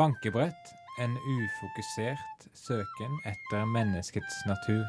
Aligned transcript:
Bankebrett. 0.00 0.74
En 0.98 1.10
ufokusert 1.10 2.46
søken 2.54 3.12
etter 3.24 3.64
menneskets 3.66 4.46
natur. 4.46 4.84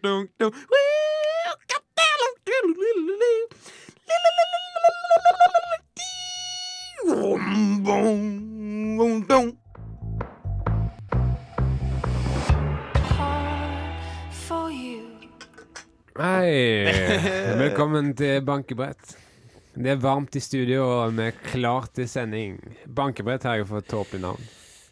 dong, 0.03 0.29
dong. 0.39 0.53
Boom, 7.05 7.83
boom, 7.85 8.97
boom, 8.97 9.21
boom. 9.27 9.59
for 14.47 14.71
you. 14.71 15.06
Hei! 16.17 16.89
Velkommen 17.61 18.15
til 18.17 18.39
Bankebrett. 18.41 19.11
Det 19.77 19.91
er 19.93 19.99
varmt 20.01 20.37
i 20.39 20.41
studio, 20.41 20.87
og 20.89 21.17
vi 21.19 21.27
er 21.27 21.35
klar 21.51 21.85
til 21.93 22.07
sending. 22.09 22.55
Bankebrett 22.89 23.45
har 23.45 23.59
jo 23.61 23.67
fått 23.69 23.91
tåpelig 23.91 24.23
navn. 24.23 24.47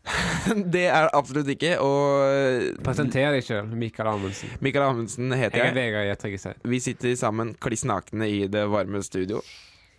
Det 0.74 0.82
er 0.84 1.06
det 1.06 1.14
absolutt 1.16 1.48
ikke. 1.54 1.78
Og 1.80 2.74
Presenter 2.84 3.32
deg 3.32 3.46
sjøl, 3.46 3.70
Mikael 3.80 4.10
Amundsen. 4.12 4.52
Mikael 4.60 4.84
Amundsen 4.90 5.32
heter 5.32 5.62
Jeg 5.62 5.64
Jeg 5.64 5.70
er 5.70 5.70
jeg. 5.70 5.78
Vegard 5.78 6.08
Gjetrikkeseid. 6.10 6.66
Vi 6.74 6.80
sitter 6.84 7.14
sammen 7.16 7.54
kliss 7.56 7.86
nakne 7.88 8.28
i 8.28 8.42
det 8.44 8.66
varme 8.68 9.00
studio. 9.06 9.40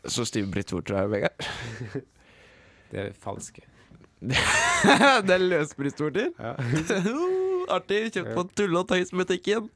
Så 0.05 0.27
stiv 0.29 0.51
Britt 0.53 0.75
Worter 0.77 1.01
er 1.01 1.09
Vegard. 1.09 1.49
Det 2.93 3.01
er 3.01 3.15
falske. 3.17 3.65
det 4.21 5.33
er 5.33 5.41
løsbrystvorter. 5.41 6.29
Ja. 6.37 6.53
Artig. 7.71 8.01
Kjøpt 8.15 8.35
på 8.35 8.45
Tull 8.57 8.77
og 8.79 8.87
Tøys-butikken. 8.91 9.69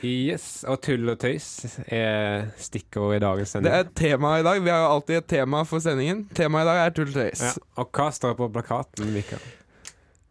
Yes, 0.00 0.62
og 0.64 0.78
tull 0.80 1.10
og 1.12 1.18
tøys 1.20 1.46
er 1.92 2.46
stikkord 2.60 3.18
i 3.18 3.20
dagens 3.20 3.52
sending. 3.52 3.68
Det 3.68 3.80
er 3.82 3.88
tema 3.98 4.38
i 4.40 4.44
dag. 4.46 4.60
Vi 4.64 4.72
har 4.72 4.86
jo 4.86 4.92
alltid 4.94 5.18
et 5.18 5.26
tema 5.28 5.60
for 5.68 5.84
sendingen. 5.84 6.22
Temaet 6.36 6.64
i 6.64 6.70
dag 6.70 6.82
er 6.86 6.94
tull 6.96 7.10
og 7.10 7.18
tøys. 7.18 7.42
Ja. 7.44 7.50
Og 7.82 7.90
hva 7.92 8.06
står 8.16 8.36
på 8.38 8.48
plakaten, 8.54 9.10
Mikael? 9.12 9.42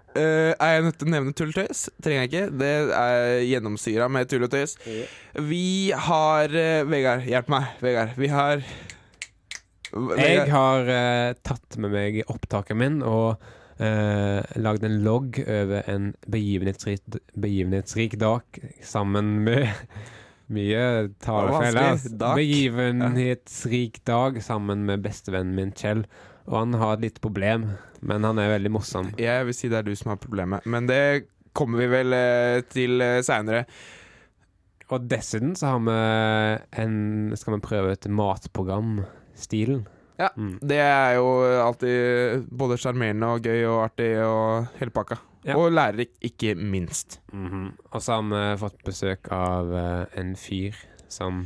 Uh, 0.10 0.56
er 0.58 0.72
jeg 0.74 0.86
nødt 0.88 0.98
til 0.98 1.06
å 1.06 1.14
nevne 1.14 1.36
tull 1.38 1.52
og 1.54 1.60
tøys? 1.60 1.84
Trenger 2.02 2.26
jeg 2.26 2.32
ikke. 2.32 2.46
Det 2.64 2.72
er 2.98 3.36
gjennomsyra 3.46 4.10
med 4.10 4.32
tull 4.32 4.48
og 4.48 4.54
tøys. 4.56 4.74
Vi 5.52 5.68
har 6.08 6.50
uh, 6.50 6.90
Vegard, 6.90 7.30
hjelp 7.30 7.54
meg. 7.54 7.70
Vegard. 7.86 8.18
Vi 8.18 8.32
har 8.34 8.66
Jeg 10.18 10.50
har 10.50 10.90
uh, 10.90 11.38
tatt 11.46 11.78
med 11.78 11.94
meg 11.94 12.24
opptaket 12.26 12.78
min 12.78 13.04
og 13.06 13.38
uh, 13.82 14.40
lagd 14.60 14.86
en 14.88 15.00
logg 15.06 15.42
over 15.44 15.90
en 15.92 16.14
begivenhetsrik, 16.28 17.04
begivenhetsrik 17.34 18.18
dag 18.22 18.64
sammen 18.86 19.40
med 19.48 19.70
Mye. 20.50 21.10
Dag. 21.22 22.36
Begivenhetsrik 22.36 24.00
dag 24.06 24.40
sammen 24.44 24.86
med 24.88 25.04
bestevennen 25.06 25.54
min 25.56 25.74
Kjell. 25.78 26.08
Og 26.50 26.56
han 26.58 26.74
har 26.82 26.96
et 26.96 27.04
lite 27.06 27.22
problem, 27.22 27.68
men 28.02 28.26
han 28.26 28.42
er 28.42 28.56
veldig 28.56 28.72
morsom. 28.74 29.12
Jeg 29.22 29.46
vil 29.46 29.54
si 29.54 29.70
det 29.70 29.84
er 29.84 29.86
du 29.86 29.94
som 29.98 30.16
har 30.16 30.18
problemet, 30.22 30.66
men 30.66 30.90
det 30.90 31.30
kommer 31.54 31.84
vi 31.84 31.90
vel 31.92 32.16
eh, 32.18 32.62
til 32.66 32.98
eh, 33.06 33.20
seinere. 33.26 33.68
Og 34.90 35.06
dessuten 35.06 35.54
så 35.58 35.76
har 35.76 35.84
vi 35.86 35.98
en 36.82 36.98
Skal 37.38 37.54
vi 37.54 37.62
prøve 37.62 37.94
et 37.94 38.10
matprogram-stilen. 38.10 39.86
Ja. 40.20 40.30
Mm. 40.36 40.58
Det 40.68 40.80
er 40.84 41.14
jo 41.16 41.28
alltid 41.64 42.48
både 42.52 42.78
sjarmerende 42.82 43.30
og 43.38 43.46
gøy 43.48 43.64
og 43.70 43.78
artig 43.86 44.10
og 44.26 44.68
hele 44.80 44.92
pakka. 44.96 45.20
Ja. 45.48 45.56
Og 45.56 45.72
lærerikt, 45.72 46.18
ikke 46.28 46.52
minst. 46.60 47.22
Mhm. 47.32 47.70
Og 47.94 48.02
så 48.04 48.18
har 48.18 48.26
vi 48.28 48.42
fått 48.60 48.82
besøk 48.86 49.30
av 49.32 49.72
uh, 49.72 50.20
en 50.20 50.36
fyr 50.36 50.76
som 51.08 51.46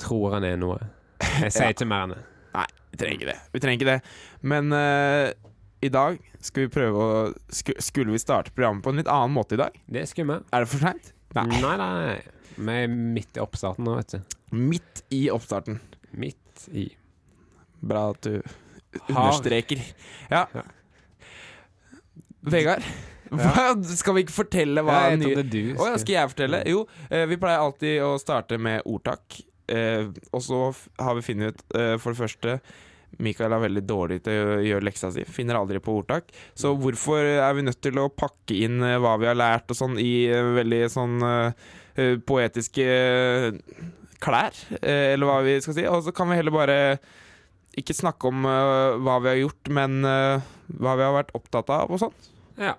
tror 0.00 0.34
han 0.34 0.44
er 0.48 0.58
noe. 0.58 0.80
Jeg 1.44 1.54
sier 1.54 1.70
Ja. 1.70 1.76
ikke 1.76 1.86
mer 1.88 2.08
enn 2.08 2.16
det. 2.16 2.24
Vi 2.90 2.98
trenger 2.98 3.20
ikke 3.20 3.30
det. 3.30 3.38
Vi 3.54 3.60
trenger 3.62 3.78
ikke 3.78 3.92
det. 3.92 4.00
Men 4.50 4.72
uh, 4.74 5.30
i 5.80 5.88
dag 5.94 6.18
skal 6.42 6.66
vi 6.66 6.72
prøve 6.74 7.04
å 7.06 7.20
sku, 7.54 7.70
Skulle 7.78 8.12
vi 8.12 8.18
starte 8.20 8.50
programmet 8.50 8.82
på 8.84 8.90
en 8.90 8.98
litt 8.98 9.08
annen 9.08 9.32
måte 9.36 9.54
i 9.54 9.60
dag? 9.60 9.76
Det 9.86 10.02
er 10.02 10.24
vi. 10.26 10.40
Er 10.50 10.64
det 10.64 10.68
for 10.72 10.82
seint? 10.82 11.12
Nei. 11.38 11.46
Nei, 11.62 11.76
nei, 11.78 11.90
nei. 11.94 12.18
Vi 12.60 12.74
er 12.82 12.90
midt 12.90 13.38
i 13.38 13.44
oppstarten 13.44 13.86
nå, 13.86 13.94
vet 14.00 14.16
du. 14.16 14.36
Midt 14.58 15.04
i 15.14 15.28
oppstarten. 15.30 15.78
Midt 16.18 16.66
i. 16.74 16.88
Bra 17.80 18.10
at 18.12 18.26
du 18.26 18.40
understreker. 19.08 19.82
Ja. 20.30 20.46
Ja. 20.54 20.66
Vegard, 22.40 22.84
hva, 23.30 23.74
skal 23.84 24.16
vi 24.16 24.24
ikke 24.24 24.34
fortelle 24.34 24.82
hva 24.84 25.00
ja, 25.10 25.16
nye 25.20 25.44
du 25.44 25.60
Å 25.76 25.90
ja, 25.92 25.96
skal 26.00 26.16
jeg 26.16 26.32
fortelle? 26.32 26.62
Jo, 26.70 26.84
eh, 27.10 27.26
vi 27.30 27.38
pleier 27.40 27.62
alltid 27.62 28.00
å 28.02 28.14
starte 28.20 28.58
med 28.58 28.82
ordtak. 28.88 29.40
Eh, 29.70 30.08
og 30.32 30.42
så 30.42 30.62
har 30.98 31.18
vi 31.18 31.26
funnet 31.26 31.54
ut, 31.54 31.66
eh, 31.78 31.96
for 32.02 32.14
det 32.14 32.22
første 32.24 32.56
Mikael 33.20 33.52
er 33.52 33.62
veldig 33.64 33.82
dårlig 33.86 34.20
til 34.24 34.48
å 34.54 34.58
gjøre 34.64 34.86
leksa 34.86 35.10
si. 35.14 35.26
Finner 35.28 35.58
aldri 35.58 35.82
på 35.82 35.94
ordtak. 36.00 36.30
Så 36.58 36.72
hvorfor 36.78 37.26
er 37.26 37.54
vi 37.58 37.66
nødt 37.66 37.80
til 37.82 37.98
å 38.00 38.10
pakke 38.10 38.56
inn 38.66 38.80
eh, 38.86 38.98
hva 39.02 39.16
vi 39.20 39.28
har 39.30 39.38
lært 39.38 39.70
og 39.70 39.78
sånn 39.78 39.98
i 40.00 40.26
eh, 40.30 40.54
veldig 40.60 40.82
sånn 40.90 41.18
poetiske 42.24 42.84
klær? 44.22 44.56
Eller 44.80 45.26
hva 45.26 45.40
vi 45.44 45.58
skal 45.60 45.76
si. 45.76 45.84
Og 45.90 46.06
så 46.06 46.14
kan 46.16 46.30
vi 46.30 46.38
heller 46.38 46.54
bare 46.54 46.78
ikke 47.80 47.96
snakke 47.96 48.30
om 48.30 48.46
uh, 48.46 48.98
hva 49.00 49.18
vi 49.24 49.32
har 49.32 49.40
gjort, 49.42 49.72
men 49.76 50.00
uh, 50.06 50.52
hva 50.80 50.94
vi 50.98 51.06
har 51.06 51.16
vært 51.16 51.34
opptatt 51.38 51.72
av 51.74 51.92
og 51.92 52.02
sånn. 52.02 52.14
Ja. 52.60 52.76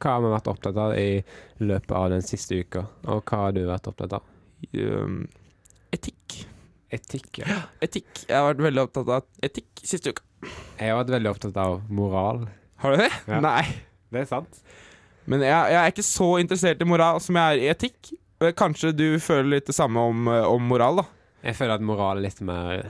Hva 0.00 0.16
har 0.16 0.24
vi 0.24 0.32
vært 0.32 0.48
opptatt 0.48 0.78
av 0.80 0.94
i 0.96 1.20
løpet 1.60 1.92
av 1.96 2.08
den 2.14 2.24
siste 2.24 2.62
uka? 2.62 2.86
Og 3.10 3.20
hva 3.28 3.44
har 3.46 3.56
du 3.56 3.62
vært 3.68 3.90
opptatt 3.90 4.16
av? 4.16 4.24
Um, 4.72 5.22
etikk. 5.92 6.40
Etikk. 6.90 7.42
Ja. 7.42 7.60
Etikk. 7.84 8.08
Jeg 8.26 8.34
har 8.36 8.48
vært 8.52 8.64
veldig 8.66 8.86
opptatt 8.88 9.12
av 9.18 9.46
etikk 9.46 9.84
siste 9.86 10.14
uka. 10.14 10.24
Jeg 10.80 10.88
har 10.88 10.98
vært 11.02 11.12
veldig 11.18 11.30
opptatt 11.34 11.60
av 11.60 11.80
moral. 11.92 12.46
Har 12.80 12.96
du 12.96 13.02
det? 13.04 13.10
Ja. 13.28 13.42
Nei. 13.50 13.64
Det 14.10 14.24
er 14.24 14.30
sant. 14.30 14.62
Men 15.30 15.44
jeg, 15.44 15.52
jeg 15.52 15.78
er 15.78 15.92
ikke 15.92 16.06
så 16.06 16.30
interessert 16.42 16.80
i 16.82 16.88
moral 16.88 17.20
som 17.22 17.36
jeg 17.38 17.58
er 17.58 17.60
i 17.60 17.70
etikk. 17.70 18.14
Kanskje 18.56 18.94
du 18.96 19.06
føler 19.20 19.58
litt 19.58 19.68
det 19.68 19.76
samme 19.76 20.00
om, 20.00 20.30
eh, 20.32 20.46
om 20.48 20.64
moral, 20.64 21.02
da? 21.02 21.04
Jeg 21.44 21.58
føler 21.58 21.76
at 21.76 21.84
moral 21.84 22.18
er 22.18 22.24
litt 22.24 22.40
mer 22.44 22.88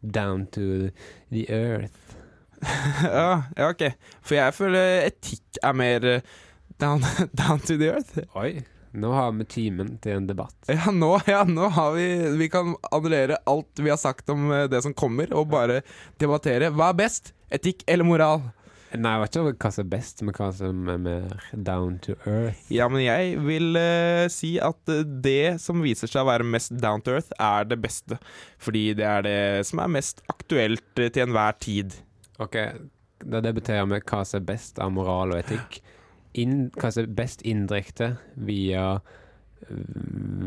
down 0.00 0.46
to 0.46 0.90
the 1.28 1.46
earth. 1.52 2.16
ja, 3.02 3.42
ja, 3.56 3.70
ok. 3.70 3.84
For 4.22 4.38
jeg 4.38 4.56
føler 4.56 5.06
etikk 5.06 5.60
er 5.62 5.78
mer 5.78 6.08
eh, 6.16 6.34
down, 6.80 7.04
down 7.40 7.62
to 7.62 7.78
the 7.78 7.92
earth. 7.94 8.18
Oi, 8.38 8.62
nå 8.98 9.12
har 9.14 9.32
vi 9.38 9.46
timen 9.50 9.96
til 10.02 10.18
en 10.18 10.28
debatt. 10.28 10.56
Ja, 10.70 10.92
nå, 10.94 11.12
ja, 11.28 11.44
nå 11.48 11.70
har 11.74 11.94
vi 11.96 12.08
Vi 12.40 12.50
kan 12.52 12.74
annullere 12.90 13.40
alt 13.46 13.82
vi 13.82 13.90
har 13.92 14.00
sagt 14.00 14.30
om 14.34 14.50
eh, 14.52 14.68
det 14.70 14.82
som 14.86 14.94
kommer, 14.94 15.32
og 15.34 15.50
bare 15.54 15.82
debattere. 16.20 16.72
Hva 16.74 16.92
er 16.92 17.02
best? 17.04 17.34
Etikk 17.54 17.84
eller 17.88 18.04
moral? 18.04 18.42
Nei, 18.96 19.10
jeg 19.12 19.20
vet 19.20 19.36
ikke 19.36 19.66
hva 19.66 19.70
som 19.74 19.84
er 19.84 19.90
best, 19.92 20.22
men 20.24 20.34
hva 20.36 20.46
som 20.56 20.88
er 20.88 21.00
mer 21.04 21.48
down 21.52 21.98
to 22.04 22.14
earth. 22.22 22.62
Ja, 22.72 22.86
men 22.88 23.02
jeg 23.04 23.34
vil 23.44 23.76
uh, 23.76 24.24
si 24.32 24.54
at 24.64 24.92
eh, 24.92 25.02
det 25.04 25.58
som 25.60 25.82
viser 25.84 26.08
seg 26.08 26.24
å 26.24 26.30
være 26.30 26.46
mest 26.48 26.72
down 26.80 27.04
to 27.04 27.18
earth, 27.18 27.34
er 27.36 27.68
det 27.68 27.76
beste. 27.84 28.16
Fordi 28.64 28.86
det 28.96 29.04
er 29.04 29.26
det 29.26 29.40
som 29.68 29.82
er 29.84 29.92
mest 29.98 30.22
aktuelt 30.32 31.02
eh, 31.02 31.12
til 31.12 31.26
enhver 31.26 31.58
tid. 31.60 31.98
Ok, 32.40 32.56
da 33.28 33.42
debuterer 33.44 33.84
vi 33.92 34.00
hva 34.00 34.22
som 34.24 34.40
er 34.40 34.48
best 34.54 34.80
av 34.80 34.94
moral 34.96 35.36
og 35.36 35.42
etikk. 35.42 35.82
In, 36.40 36.68
hva 36.78 36.92
som 36.94 37.04
er 37.04 37.16
best 37.18 37.44
indirekte 37.48 38.14
via 38.48 38.86
øh, 38.96 39.84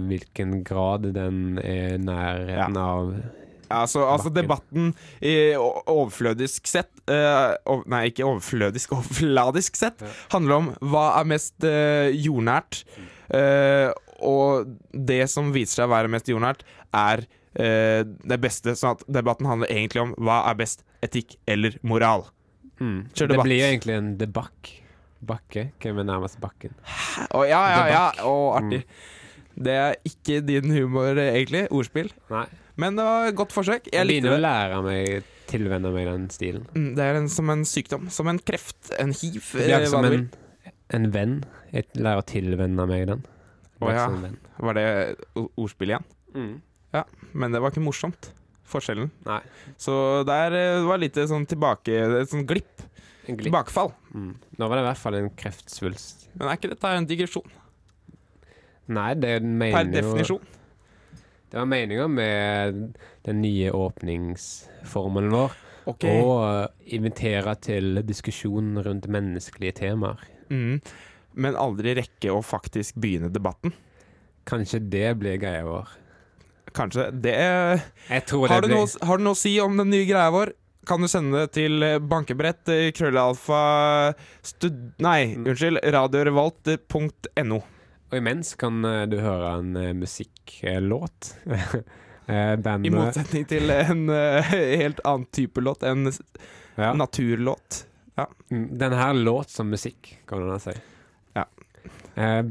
hvilken 0.09 0.63
grad 0.65 1.11
den 1.13 1.61
er 1.61 2.01
nærheten 2.01 2.81
av 2.81 3.13
Altså, 3.73 4.03
altså 4.07 4.29
debatten 4.33 4.91
i 5.23 5.33
overflødisk 5.57 6.67
sett 6.69 6.89
uh, 7.09 7.55
ov- 7.69 7.85
Nei, 7.91 8.03
ikke 8.11 8.25
overflødisk, 8.27 8.91
overfladisk 8.97 9.79
sett 9.79 10.01
Ja. 10.03 10.11
handler 10.35 10.55
om 10.61 10.69
hva 10.91 11.05
er 11.19 11.29
mest 11.31 11.55
uh, 11.67 12.09
jordnært. 12.13 12.83
Uh, 13.31 13.91
og 14.21 14.73
det 14.93 15.23
som 15.31 15.49
viser 15.55 15.81
seg 15.81 15.87
å 15.89 15.93
være 15.95 16.11
mest 16.13 16.27
jordnært, 16.29 16.65
er 16.93 17.25
det 17.51 18.37
beste. 18.39 18.71
Sånn 18.79 18.93
at 18.95 19.01
debatten 19.11 19.43
handler 19.49 19.67
egentlig 19.73 19.99
om 20.05 20.11
hva 20.23 20.37
er 20.47 20.55
best, 20.55 20.85
etikk 21.03 21.33
eller 21.51 21.73
moral. 21.83 22.21
mm. 22.79 23.09
Kjør 23.11 23.27
Det 23.33 23.39
blir 23.43 23.57
jo 23.59 23.65
egentlig 23.73 23.95
en 23.97 24.11
debakk. 24.21 24.69
Bakke? 25.19 25.65
Hvem 25.83 25.99
er 25.99 26.07
nærmest 26.07 26.39
bakken? 26.39 26.71
Å, 27.35 27.41
ja, 27.49 27.59
ja, 27.73 27.81
ja. 27.91 28.05
Å, 28.23 28.31
oh, 28.31 28.55
artig. 28.55 28.85
Det 29.67 29.73
er 29.81 29.97
ikke 30.07 30.39
din 30.47 30.71
humor, 30.71 31.19
egentlig. 31.19 31.65
Ordspill. 31.75 32.13
Nei. 32.31 32.45
Men 32.81 32.97
det 32.97 33.05
var 33.07 33.29
et 33.29 33.37
godt 33.37 33.53
forsøk. 33.55 33.89
Jeg 33.91 33.99
Jeg 33.99 34.09
begynner 34.09 34.37
å 34.37 34.41
lære 34.41 34.81
meg 34.85 35.29
tilvenne 35.51 35.91
meg 35.93 36.07
den 36.07 36.27
stilen. 36.33 36.65
Mm, 36.75 36.89
Det 36.97 37.05
er 37.05 37.19
en, 37.19 37.29
som 37.29 37.49
en 37.53 37.63
sykdom. 37.67 38.09
Som 38.13 38.31
en 38.31 38.39
kreft. 38.39 38.91
En 38.99 39.13
hiv. 39.13 39.41
Det 39.53 39.69
er 39.75 39.85
som 39.91 40.05
en, 40.07 40.27
en 40.97 41.07
venn. 41.13 41.37
Jeg 41.71 41.87
lærer 41.95 42.23
å 42.23 42.27
tilvenne 42.27 42.87
meg 42.89 43.07
den. 43.11 43.23
Å, 43.81 43.89
ja. 43.95 44.05
Var 44.61 44.77
det 44.77 44.85
ordspill 45.57 45.95
igjen? 45.95 46.05
Mm. 46.35 46.53
Men 47.33 47.53
det 47.55 47.61
var 47.63 47.73
ikke 47.73 47.83
morsomt. 47.83 48.31
Forskjellen. 48.71 49.09
Nei. 49.27 49.41
Så 49.81 49.93
der 50.27 50.55
eh, 50.55 50.85
var 50.87 50.99
litt 51.01 51.17
sånn 51.27 51.43
tilbake 51.49 51.97
Et 52.21 52.29
sånn 52.31 52.45
glipp. 52.47 52.85
Glipp. 53.25 53.43
Tilbakefall. 53.49 53.91
Mm. 54.15 54.31
Nå 54.57 54.69
var 54.69 54.79
det 54.79 54.85
i 54.85 54.87
hvert 54.87 55.01
fall 55.01 55.17
en 55.19 55.29
kreftsvulst. 55.39 56.29
Men 56.37 56.47
er 56.47 56.59
ikke 56.59 56.71
dette 56.71 56.93
en 56.95 57.07
digresjon? 57.09 57.51
Nei, 58.91 59.11
det 59.19 59.37
mener 59.43 59.71
jo 59.71 59.77
Per 59.77 59.91
definisjon. 59.97 60.47
Det 61.51 61.59
var 61.59 61.67
meninga 61.67 62.07
med 62.07 62.97
den 63.27 63.41
nye 63.43 63.71
åpningsformelen 63.75 65.33
vår 65.35 65.55
okay. 65.91 66.21
å 66.23 66.35
eh, 66.47 66.67
invitere 66.95 67.55
til 67.59 67.99
diskusjon 68.07 68.77
rundt 68.85 69.09
menneskelige 69.11 69.81
temaer. 69.81 70.21
Mm. 70.47 70.79
Men 71.35 71.57
aldri 71.59 71.95
rekke 71.99 72.31
å 72.31 72.39
faktisk 72.43 72.95
begynne 73.03 73.31
debatten. 73.31 73.75
Kanskje 74.47 74.79
det 74.93 75.09
blir 75.19 75.35
greia 75.41 75.65
vår. 75.67 75.91
Kanskje. 76.75 77.09
Det 77.11 77.35
Jeg 77.35 78.25
tror 78.29 78.47
har, 78.47 78.63
du 78.63 78.71
blir 78.71 78.79
noe, 78.79 79.05
har 79.07 79.19
du 79.19 79.25
noe 79.27 79.35
å 79.35 79.41
si 79.41 79.53
om 79.59 79.75
den 79.79 79.91
nye 79.91 80.07
greia 80.07 80.31
vår? 80.31 80.53
Kan 80.87 81.03
du 81.03 81.07
sende 81.11 81.43
det 81.43 81.51
til 81.59 81.83
eh, 81.85 81.99
bankebrett 81.99 82.71
eh, 82.71 82.87
krøllalfa 82.95 83.61
stud... 84.41 84.79
Nei, 85.03 85.35
Mm. 85.35 85.51
unnskyld. 85.51 85.83
Radiorevolt.no. 85.93 87.61
Og 88.11 88.17
imens 88.19 88.55
kan 88.59 88.83
eh, 88.85 89.05
du 89.07 89.17
høre 89.23 89.55
en 89.61 89.75
uh, 89.79 89.91
musikklåt. 89.97 91.35
Eh, 92.31 92.53
I 92.53 92.91
motsetning 92.93 93.43
til 93.49 93.73
en 93.73 94.05
eh, 94.13 94.51
helt 94.79 95.01
annen 95.03 95.25
type 95.35 95.59
låt. 95.59 95.83
En 95.83 96.05
ja. 96.77 96.93
naturlåt. 96.93 97.81
Ja. 98.15 98.27
Den 98.47 98.93
her 98.93 99.13
låt 99.13 99.49
som 99.49 99.69
musikk, 99.73 100.21
kan 100.29 100.45
man 100.47 100.59
si. 100.59 100.71
Ja. 101.33 101.47
Eh, 102.15 102.45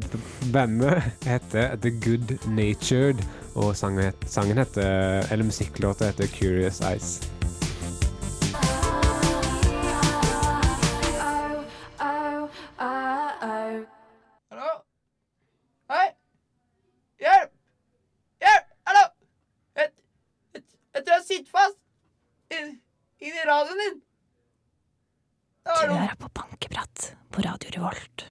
bandet 0.53 1.25
heter 1.25 1.77
The 1.81 1.91
Good 1.91 2.37
Natured, 2.51 3.25
og 3.55 3.77
sangen 3.77 4.59
heter 4.59 5.33
Eller 5.33 5.45
musikklåta 5.45 6.11
heter 6.11 6.27
Curious 6.27 6.83
Eyes. 6.83 7.21
Sitter 21.41 21.51
fast 21.57 21.79
inn, 22.53 22.79
inni 23.21 23.45
radioen 23.47 23.79
din. 23.81 24.01
Du 25.65 25.93
hører 25.95 26.17
på 26.19 26.29
Bankeprat 26.35 27.11
på 27.31 27.43
Radio 27.45 27.71
Revolt. 27.77 28.27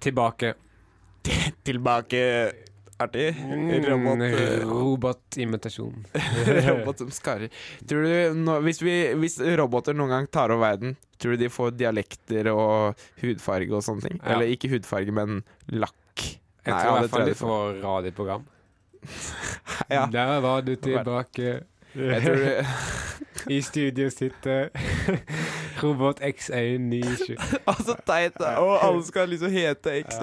Tilbake. 0.00 0.54
Tilbake. 1.64 2.52
Artig. 2.98 3.34
Mm, 3.42 3.84
Robot. 3.84 4.20
eh, 4.22 4.60
Robotimitasjon. 4.68 6.04
Robot 6.68 6.98
som 6.98 7.10
skarrer. 7.10 7.50
Tror 7.88 8.02
du, 8.06 8.34
no, 8.38 8.60
hvis, 8.62 8.78
vi, 8.84 8.94
hvis 9.18 9.40
roboter 9.58 9.96
noen 9.98 10.12
gang 10.14 10.28
tar 10.30 10.54
over 10.54 10.62
verden, 10.68 10.94
tror 11.18 11.34
du 11.34 11.42
de 11.42 11.50
får 11.50 11.74
dialekter 11.74 12.52
og 12.52 13.00
hudfarge 13.22 13.74
og 13.74 13.82
sånne 13.82 14.06
ting? 14.06 14.20
Ja. 14.22 14.36
Eller 14.36 14.54
ikke 14.54 14.70
hudfarge, 14.76 15.14
men 15.16 15.42
lakk? 15.74 15.96
Jeg 16.64 16.70
Nei, 16.70 16.78
tror 16.84 16.94
i 16.94 17.00
hvert 17.02 17.12
fall 17.16 17.28
de 17.28 17.36
får 17.42 17.80
radioprogram. 17.82 18.46
Ja. 19.90 20.06
Der 20.12 20.40
var 20.40 20.60
du 20.60 20.74
tilbake. 20.74 21.60
Jeg 21.94 22.22
tror 22.22 22.66
I 23.54 23.60
studio 23.60 24.10
sitter 24.10 24.68
Robot 25.82 26.20
X197. 26.20 27.34
altså 27.66 27.96
teit, 28.06 28.32
da. 28.40 28.54
Og 28.62 28.78
alle 28.86 29.04
skal 29.06 29.28
liksom 29.28 29.50
hete 29.52 29.98
X. 30.00 30.14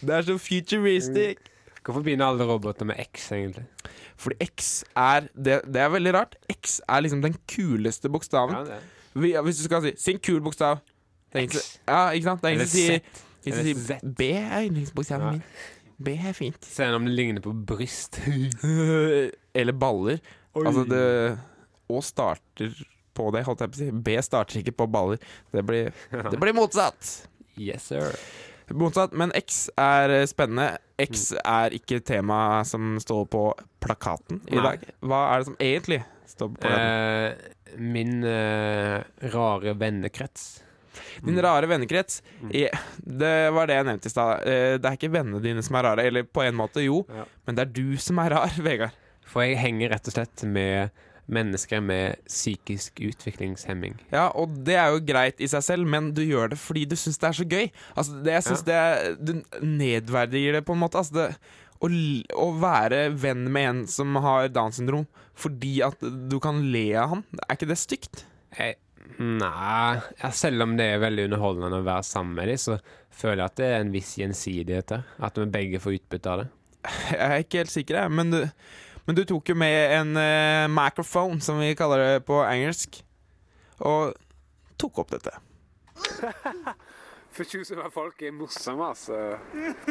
Det 0.00 0.14
er 0.14 0.22
så 0.22 0.38
futuristic. 0.38 1.36
Hvorfor 1.84 2.00
begynner 2.00 2.26
alle 2.26 2.44
roboter 2.48 2.84
med 2.84 2.94
X, 3.12 3.32
egentlig? 3.32 3.64
Fordi 4.16 4.36
X 4.44 4.84
er 4.96 5.20
det, 5.36 5.60
det 5.66 5.80
er 5.82 5.88
veldig 5.88 6.14
rart. 6.14 6.36
X 6.50 6.80
er 6.88 7.00
liksom 7.00 7.22
den 7.22 7.36
kuleste 7.54 8.08
bokstaven. 8.08 8.56
Ja, 9.24 9.40
hvis 9.42 9.56
du 9.56 9.62
skal 9.64 9.82
si 9.82 9.92
'sin 9.98 10.18
kul 10.18 10.40
bokstav. 10.40 10.78
X. 11.34 11.80
Ja, 11.88 12.10
ikke 12.10 12.24
sant? 12.24 12.42
Det 12.42 12.48
er 12.48 12.52
ingen 12.52 12.66
som 12.66 12.80
sier. 12.80 13.98
B 14.16 14.20
er 14.20 14.62
yndlingsbokstaven 14.64 15.30
min. 15.30 15.42
B 16.04 16.14
er 16.18 16.34
fint. 16.36 16.64
Se 16.68 16.86
om 16.94 17.06
det 17.08 17.14
ligner 17.16 17.44
på 17.44 17.52
bryst. 17.66 18.20
Eller 19.60 19.76
baller. 19.76 20.20
Altså 20.54 20.84
det 20.86 21.04
Og 21.90 22.04
starter 22.06 22.74
på 23.14 23.28
det, 23.34 23.44
holdt 23.46 23.62
jeg 23.62 23.70
på 23.72 23.78
å 23.78 23.82
si. 23.82 23.90
B 24.06 24.16
starter 24.24 24.60
ikke 24.62 24.74
på 24.82 24.88
baller. 24.90 25.20
Det 25.54 25.62
blir, 25.66 25.92
det 26.32 26.40
blir 26.40 26.56
motsatt. 26.56 27.12
Yes, 27.60 27.90
sir. 27.92 28.16
Motsatt, 28.74 29.12
men 29.12 29.30
X 29.36 29.66
er 29.78 30.10
eh, 30.10 30.26
spennende. 30.26 30.78
X 30.98 31.28
er 31.44 31.74
ikke 31.76 32.00
tema 32.06 32.62
som 32.66 32.96
står 33.02 33.26
på 33.30 33.42
plakaten 33.84 34.40
i 34.48 34.56
Nei. 34.56 34.64
dag. 34.64 34.86
Hva 35.04 35.20
er 35.34 35.42
det 35.42 35.48
som 35.50 35.58
egentlig 35.62 36.00
står 36.32 36.54
på 36.54 36.62
plakaten? 36.64 37.52
Eh, 37.74 37.78
min 37.84 38.24
eh, 38.24 39.02
rare 39.34 39.74
vennekrets. 39.78 40.46
Din 41.24 41.40
rare 41.42 41.66
vennekrets. 41.70 42.20
Det 42.50 43.32
var 43.54 43.66
det 43.70 43.78
jeg 43.80 43.88
nevnte 43.88 44.10
i 44.10 44.12
stad. 44.14 44.44
Eh, 44.48 44.76
Det 44.78 44.90
er 44.90 44.98
ikke 44.98 45.12
vennene 45.14 45.40
dine 45.44 45.62
som 45.64 45.76
er 45.78 45.88
rare. 45.90 46.04
Eller 46.06 46.22
på 46.26 46.42
en 46.44 46.54
måte, 46.58 46.82
jo. 46.84 47.02
Ja. 47.08 47.24
Men 47.46 47.56
det 47.58 47.66
er 47.68 47.72
du 47.76 47.96
som 48.00 48.18
er 48.22 48.30
rar, 48.36 48.54
Vegard. 48.66 48.94
For 49.26 49.42
jeg 49.46 49.58
henger 49.58 49.90
rett 49.94 50.08
og 50.10 50.14
slett 50.18 50.44
med 50.46 50.90
mennesker 51.24 51.80
med 51.80 52.18
psykisk 52.28 53.00
utviklingshemming. 53.00 53.94
Ja, 54.12 54.26
og 54.36 54.58
det 54.66 54.74
er 54.76 54.90
jo 54.92 54.98
greit 55.08 55.38
i 55.40 55.48
seg 55.48 55.62
selv, 55.64 55.88
men 55.88 56.10
du 56.12 56.20
gjør 56.20 56.50
det 56.52 56.58
fordi 56.60 56.82
du 56.90 56.92
syns 57.00 57.16
det 57.22 57.30
er 57.30 57.38
så 57.38 57.46
gøy. 57.48 57.70
Altså, 57.96 58.18
det, 58.20 58.34
jeg 58.36 58.44
synes 58.50 58.64
det 58.68 58.74
er, 58.76 59.14
Du 59.16 59.32
nedverdiger 59.64 60.58
det 60.58 60.64
på 60.68 60.76
en 60.76 60.82
måte. 60.84 61.00
Altså, 61.00 61.16
det, 61.16 61.28
å, 61.80 61.88
å 62.44 62.48
være 62.60 63.06
venn 63.16 63.46
med 63.52 63.70
en 63.70 63.80
som 63.90 64.14
har 64.24 64.50
Downs 64.52 64.78
syndrom 64.80 65.08
fordi 65.34 65.80
at 65.82 65.98
du 66.30 66.36
kan 66.38 66.60
le 66.70 66.84
av 66.94 67.08
han, 67.10 67.24
er 67.42 67.56
ikke 67.56 67.66
det 67.72 67.76
stygt? 67.80 68.20
Jeg, 68.54 68.76
nei, 69.18 70.00
ja, 70.20 70.30
selv 70.34 70.64
om 70.64 70.74
det 70.78 70.86
er 70.90 71.02
veldig 71.02 71.28
underholdende 71.28 71.80
å 71.80 71.86
være 71.86 72.06
sammen 72.08 72.34
med 72.38 72.50
dem, 72.50 72.60
så 72.60 72.78
føler 73.14 73.42
jeg 73.42 73.52
at 73.52 73.60
det 73.60 73.68
er 73.70 73.82
en 73.82 73.92
viss 73.94 74.14
gjensidighet 74.18 74.90
der. 74.90 75.04
At 75.22 75.38
vi 75.38 75.46
begge 75.54 75.82
får 75.82 75.98
utbytte 76.00 76.32
av 76.32 76.42
det. 76.42 76.48
Jeg 77.14 77.24
er 77.24 77.38
ikke 77.40 77.62
helt 77.62 77.72
sikker, 77.72 77.96
jeg. 78.02 78.12
Men 78.12 78.32
du, 78.32 78.40
men 79.06 79.16
du 79.16 79.22
tok 79.24 79.48
jo 79.48 79.54
med 79.56 79.94
en 79.96 80.10
uh, 80.20 80.68
microphone, 80.68 81.40
som 81.40 81.56
vi 81.56 81.70
kaller 81.78 82.02
det 82.02 82.26
på 82.28 82.42
engelsk, 82.44 82.98
og 83.80 84.12
tok 84.76 85.00
opp 85.00 85.14
dette. 85.14 85.32
Fortjusomme 87.34 87.88
folk 87.90 88.20
er 88.22 88.34
morsomme, 88.36 88.84
altså. 88.92 89.38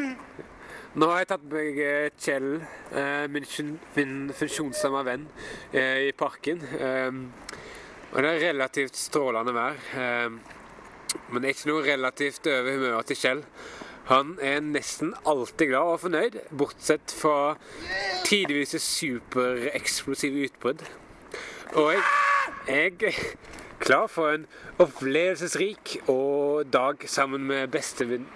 Nå 0.99 1.09
har 1.09 1.23
jeg 1.23 1.29
tatt 1.33 1.43
med 1.47 1.55
meg 1.57 1.79
eh, 1.81 2.11
Kjell, 2.21 2.51
eh, 2.93 3.25
min, 3.33 3.47
min 3.97 4.13
funksjonshemma 4.37 5.01
venn, 5.07 5.25
eh, 5.73 6.05
i 6.07 6.13
parken. 6.15 6.61
Og 8.13 8.21
det 8.21 8.29
er 8.29 8.43
relativt 8.51 8.97
strålende 8.97 9.53
vær. 9.55 9.79
Um, 9.97 10.35
men 11.29 11.41
det 11.41 11.49
er 11.49 11.55
ikke 11.55 11.69
noe 11.71 11.85
relativt 11.85 12.47
over 12.49 12.75
humøret 12.75 13.09
til 13.09 13.17
Kjell. 13.17 13.41
Han 14.09 14.35
er 14.43 14.59
nesten 14.65 15.13
alltid 15.25 15.71
glad 15.71 15.93
og 15.95 16.01
fornøyd, 16.03 16.37
bortsett 16.59 17.13
fra 17.15 17.55
tidvis 18.27 18.75
supereksplosive 18.83 20.49
utbrudd. 20.49 20.83
Og 21.79 21.95
jeg 22.67 22.91
er 23.07 23.17
klar 23.81 24.05
for 24.11 24.35
en 24.35 24.45
opplevelsesrik 24.83 25.95
og 26.11 26.67
dag 26.73 27.07
sammen 27.09 27.47
med 27.49 27.71
bestevenn, 27.73 28.27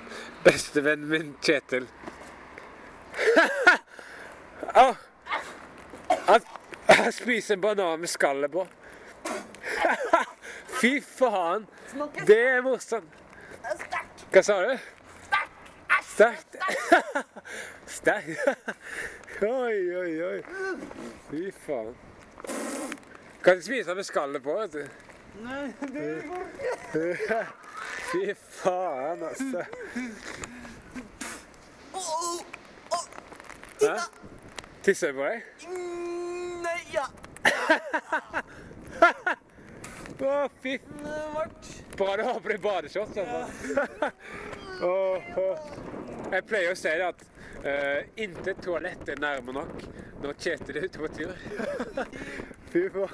bestevennen 0.48 1.12
min 1.12 1.36
Kjetil. 1.44 1.86
ah, 4.82 4.96
han, 6.32 6.50
han 6.90 7.14
spiser 7.14 7.58
en 7.58 7.68
banan 7.68 8.02
med 8.02 8.10
skallet 8.10 8.56
på. 8.56 8.66
Fy 10.80 11.02
faen! 11.02 11.68
Det 12.28 12.40
er 12.40 12.62
morsomt. 12.62 13.14
Hva 14.32 14.44
sa 14.44 14.62
du? 14.64 14.78
Sterkt. 16.08 16.58
Sterkt. 17.88 18.40
Oi, 19.42 19.98
oi, 19.98 20.24
oi. 20.24 20.44
Fy 21.30 21.52
faen. 21.52 21.96
Kan 23.44 23.56
du 23.56 23.62
spise 23.62 23.96
med 23.96 24.04
skallet 24.04 24.44
på, 24.44 24.54
vet 24.54 24.74
du. 24.74 24.88
Fy 28.12 28.34
faen, 28.34 29.24
altså. 29.24 29.64
Hæ? 33.82 33.98
Tisser 34.84 35.12
du 35.12 35.14
på 35.14 35.24
deg? 35.24 35.42
Nei, 36.66 36.80
ja. 36.94 37.06
Å, 40.18 40.50
fy 40.64 40.78
du 40.78 42.24
har 42.26 42.40
på 42.42 42.50
deg 42.50 42.62
badeshorts. 42.62 43.18
Altså. 43.18 44.12
Åh. 44.92 45.34
Jeg 46.32 46.46
pleier 46.50 46.74
å 46.74 46.78
si 46.78 46.90
det 46.90 47.06
at 47.08 47.26
Uh, 47.58 48.04
Intet 48.16 48.62
toalett 48.62 49.10
er 49.10 49.18
nærme 49.20 49.52
nok 49.52 49.82
når 50.22 50.34
Kjetil 50.38 50.78
er 50.78 50.84
ute 50.86 51.00
på 51.02 51.08
tur. 51.18 51.34
fy 52.72 52.84
faen. 52.94 53.10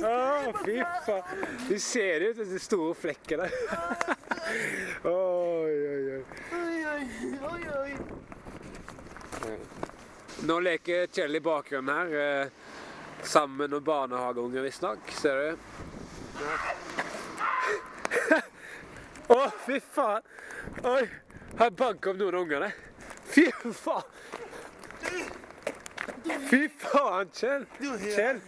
Å, 0.00 0.52
fy 0.64 0.78
faen. 1.04 1.44
Du 1.68 1.76
ser 1.84 2.24
ut 2.24 2.40
den 2.40 2.62
store 2.64 2.94
flekken 2.96 3.44
der. 3.44 3.52
oi, 5.12 5.74
oi, 5.92 6.02
oi. 6.16 6.22
Nå 10.48 10.58
leker 10.64 11.06
Kjell 11.12 11.38
i 11.38 11.44
bakgrunnen 11.44 11.94
her, 11.94 12.08
eh, 12.24 12.46
sammen 13.24 13.56
med 13.56 13.70
noen 13.72 13.84
barnehageunger 13.84 14.62
visstnok. 14.66 14.98
Ser 15.18 15.36
du? 15.40 15.56
Å, 19.34 19.38
fy 19.66 19.78
faen! 19.94 20.22
Oi! 20.84 21.04
Har 21.58 21.70
banka 21.70 22.10
opp 22.10 22.18
noen 22.20 22.34
av 22.34 22.42
ungene? 22.44 22.72
Fy 23.30 23.46
faen! 23.62 24.02
Fy 26.50 26.68
faen, 26.80 27.30
Kjell! 27.36 27.64
Kjell! 28.02 28.40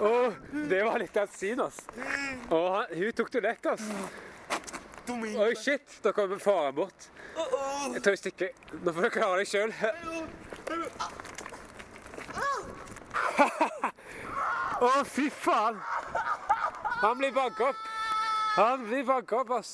oh, 0.00 0.32
det 0.68 0.82
var 0.84 0.98
litt 1.00 1.16
av 1.20 1.28
et 1.28 1.36
syn, 1.38 1.60
ass. 1.64 1.80
Oh, 2.50 2.68
han- 2.76 2.92
hun 2.96 3.12
tok 3.16 3.32
det 3.32 3.42
lett, 3.44 3.66
ass. 3.72 3.84
Oi, 5.08 5.52
shit! 5.60 5.98
Da 6.04 6.12
kommer 6.16 6.38
faren 6.40 6.74
bort. 6.76 7.08
Jeg 7.34 8.00
tror 8.02 8.14
jeg 8.14 8.20
stikker. 8.22 8.52
Nå 8.84 8.92
får 8.94 9.08
du 9.08 9.10
klare 9.16 9.42
deg 9.42 9.48
sjøl. 9.50 9.72
Å, 14.84 14.90
fy 15.08 15.28
faen! 15.30 15.78
Han 17.00 17.18
blir 17.18 17.32
banka 17.34 17.70
opp. 17.70 17.82
Han 18.56 18.86
blir 18.88 19.04
banka 19.08 19.40
opp, 19.42 19.50
ass. 19.58 19.72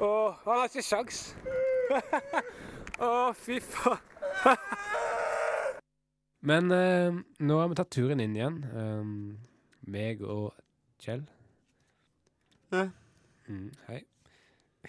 Oh, 0.00 0.34
han 0.44 0.62
har 0.62 0.70
ikke 0.70 0.82
sjans. 0.86 1.34
Å, 3.08 3.32
fy 3.38 3.58
faen. 3.62 3.98
Men 6.48 6.70
eh, 6.70 7.18
nå 7.42 7.58
har 7.58 7.70
vi 7.70 7.78
tatt 7.78 7.90
turen 7.94 8.22
inn 8.22 8.36
igjen. 8.36 8.60
Um, 8.74 9.12
meg 9.90 10.22
og 10.22 10.52
Kjell. 11.02 11.24
Ja. 12.72 12.88
Mm, 13.48 13.70
hei. 13.88 14.04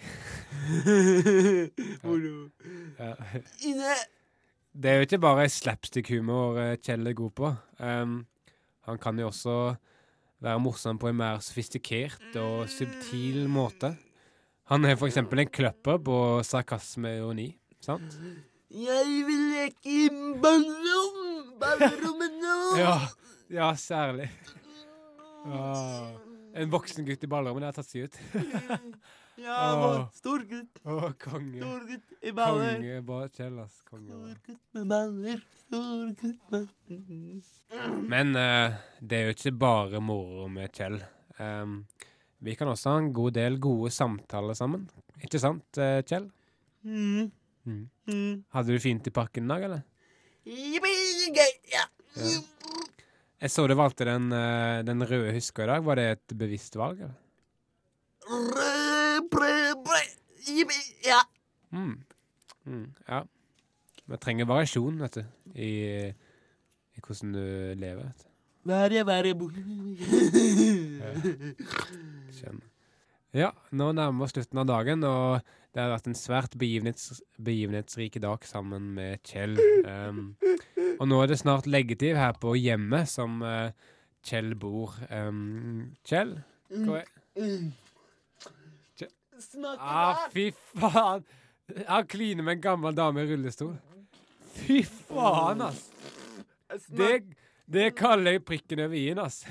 Ja. 3.00 3.14
Det 4.70 4.90
er 4.90 5.00
jo 5.00 5.06
ikke 5.06 5.18
bare 5.22 5.48
slapstick-humor 5.50 6.58
eh, 6.62 6.76
Kjell 6.78 7.10
er 7.10 7.16
god 7.18 7.32
på. 7.34 7.48
Um, 7.82 8.20
han 8.86 9.00
kan 9.02 9.18
jo 9.18 9.26
også 9.30 9.56
være 10.40 10.60
morsom 10.62 10.98
på 11.00 11.10
en 11.10 11.18
mer 11.18 11.40
sofistikert 11.44 12.36
og 12.38 12.68
subtil 12.70 13.48
måte. 13.50 13.96
Han 14.70 14.86
er 14.86 14.94
eksempel 14.94 15.42
en 15.42 15.50
kløpper 15.50 15.98
på 16.06 16.16
sarkasme 16.46 17.16
og 17.18 17.18
ironi, 17.18 17.48
sant? 17.82 18.14
Jeg 18.70 19.24
vil 19.26 19.42
leke 19.50 19.90
i 19.90 20.06
ballrom! 20.38 21.18
Ballrommet 21.60 22.38
nå! 22.38 22.58
Ja, 22.84 22.94
ja 23.50 23.74
særlig. 23.76 24.30
Ah, 25.40 26.10
en 26.52 26.68
voksen 26.68 27.06
gutt 27.06 27.22
i 27.24 27.28
ballrommet, 27.32 27.62
det 27.62 27.68
har 27.70 27.76
tatt 27.78 27.88
seg 27.88 28.10
ut. 28.10 28.18
Ja, 29.40 29.60
Åh. 29.72 30.02
storgutt. 30.12 30.80
Å, 30.84 31.12
konge. 31.20 31.60
stor 31.62 32.26
i 32.28 32.32
baller. 32.36 32.74
Konge 32.76 33.00
bare 33.08 33.28
Kjell, 33.32 33.58
ass. 33.62 33.78
Konge. 33.88 34.10
Bare. 34.12 34.36
gutt 34.46 34.76
med 34.76 34.90
baller, 34.90 35.44
Storgutt 35.62 36.50
med 36.52 38.02
Men 38.10 38.36
eh, 38.36 38.76
det 39.00 39.20
er 39.20 39.30
jo 39.30 39.36
ikke 39.38 39.54
bare 39.62 40.02
moro 40.04 40.48
med 40.52 40.74
Kjell. 40.76 40.98
Um, 41.40 41.84
vi 42.44 42.56
kan 42.56 42.68
også 42.68 42.92
ha 42.92 43.00
en 43.00 43.12
god 43.16 43.36
del 43.38 43.56
gode 43.62 43.92
samtaler 43.94 44.56
sammen. 44.58 44.88
Ikke 45.24 45.40
sant, 45.40 45.80
eh, 45.80 46.02
Kjell? 46.04 46.28
Mm. 46.84 47.30
Mm. 47.64 47.80
Mm. 48.08 48.44
Hadde 48.52 48.76
du 48.76 48.82
fint 48.82 49.08
i 49.08 49.14
parken 49.14 49.48
i 49.48 49.54
dag, 49.54 49.66
eller? 49.70 49.82
Jippi, 50.48 50.94
gøy, 51.36 51.56
ja. 51.72 51.86
Jeg 53.40 53.52
så 53.52 53.64
du 53.68 53.76
valgte 53.78 54.04
den, 54.08 54.28
eh, 54.36 54.82
den 54.84 55.04
røde 55.04 55.32
huska 55.36 55.64
i 55.64 55.72
dag. 55.72 55.84
Var 55.84 56.00
det 56.00 56.08
et 56.12 56.38
bevisst 56.40 56.76
valg? 56.80 57.00
eller? 57.06 57.16
Jippi, 58.30 58.69
ja. 61.06 61.20
Mm. 61.70 61.94
Mm, 62.66 62.88
ja. 63.08 63.22
Vi 64.10 64.18
trenger 64.18 64.48
variasjon, 64.50 64.98
vet 65.00 65.20
du, 65.20 65.22
i, 65.54 65.70
i 66.10 67.04
hvordan 67.04 67.32
du 67.36 67.44
lever. 67.78 68.02
vet 68.04 68.24
du. 68.24 68.26
Være, 68.70 69.06
være. 69.06 69.34
Skjønner. 72.34 72.66
Ja, 73.30 73.52
nå 73.70 73.92
nærmer 73.94 74.18
vi 74.18 74.26
oss 74.26 74.32
slutten 74.34 74.58
av 74.58 74.66
dagen, 74.66 75.04
og 75.06 75.46
det 75.70 75.78
har 75.84 75.92
vært 75.92 76.08
en 76.10 76.18
svært 76.18 76.56
begivenhets, 76.58 77.20
begivenhetsrik 77.38 78.18
dag 78.22 78.42
sammen 78.46 78.88
med 78.96 79.22
Kjell. 79.22 79.54
Um, 79.86 80.34
og 80.98 81.06
nå 81.06 81.20
er 81.22 81.30
det 81.30 81.38
snart 81.38 81.70
leggetid 81.70 82.18
her 82.18 82.34
på 82.42 82.56
hjemmet 82.58 83.06
som 83.12 83.38
uh, 83.46 83.70
Kjell 84.26 84.56
bor. 84.58 84.98
Um, 85.14 85.94
Kjell? 86.02 86.40
Hva 86.74 87.04
er 87.04 87.70
Smaker 89.40 89.80
Ah, 89.80 90.24
der? 90.26 90.32
fy 90.34 90.50
faen! 90.78 91.24
Han 91.86 92.06
kliner 92.10 92.42
med 92.42 92.58
en 92.58 92.60
gammel 92.64 92.96
dame 92.96 93.22
i 93.22 93.28
rullestol. 93.30 93.76
Fy 94.58 94.80
faen, 94.84 95.62
ass! 95.62 95.86
Det, 96.86 97.22
det 97.70 97.90
kaller 97.98 98.36
jeg 98.36 98.44
prikken 98.46 98.82
over 98.84 98.98
i-en, 98.98 99.20
ass. 99.22 99.42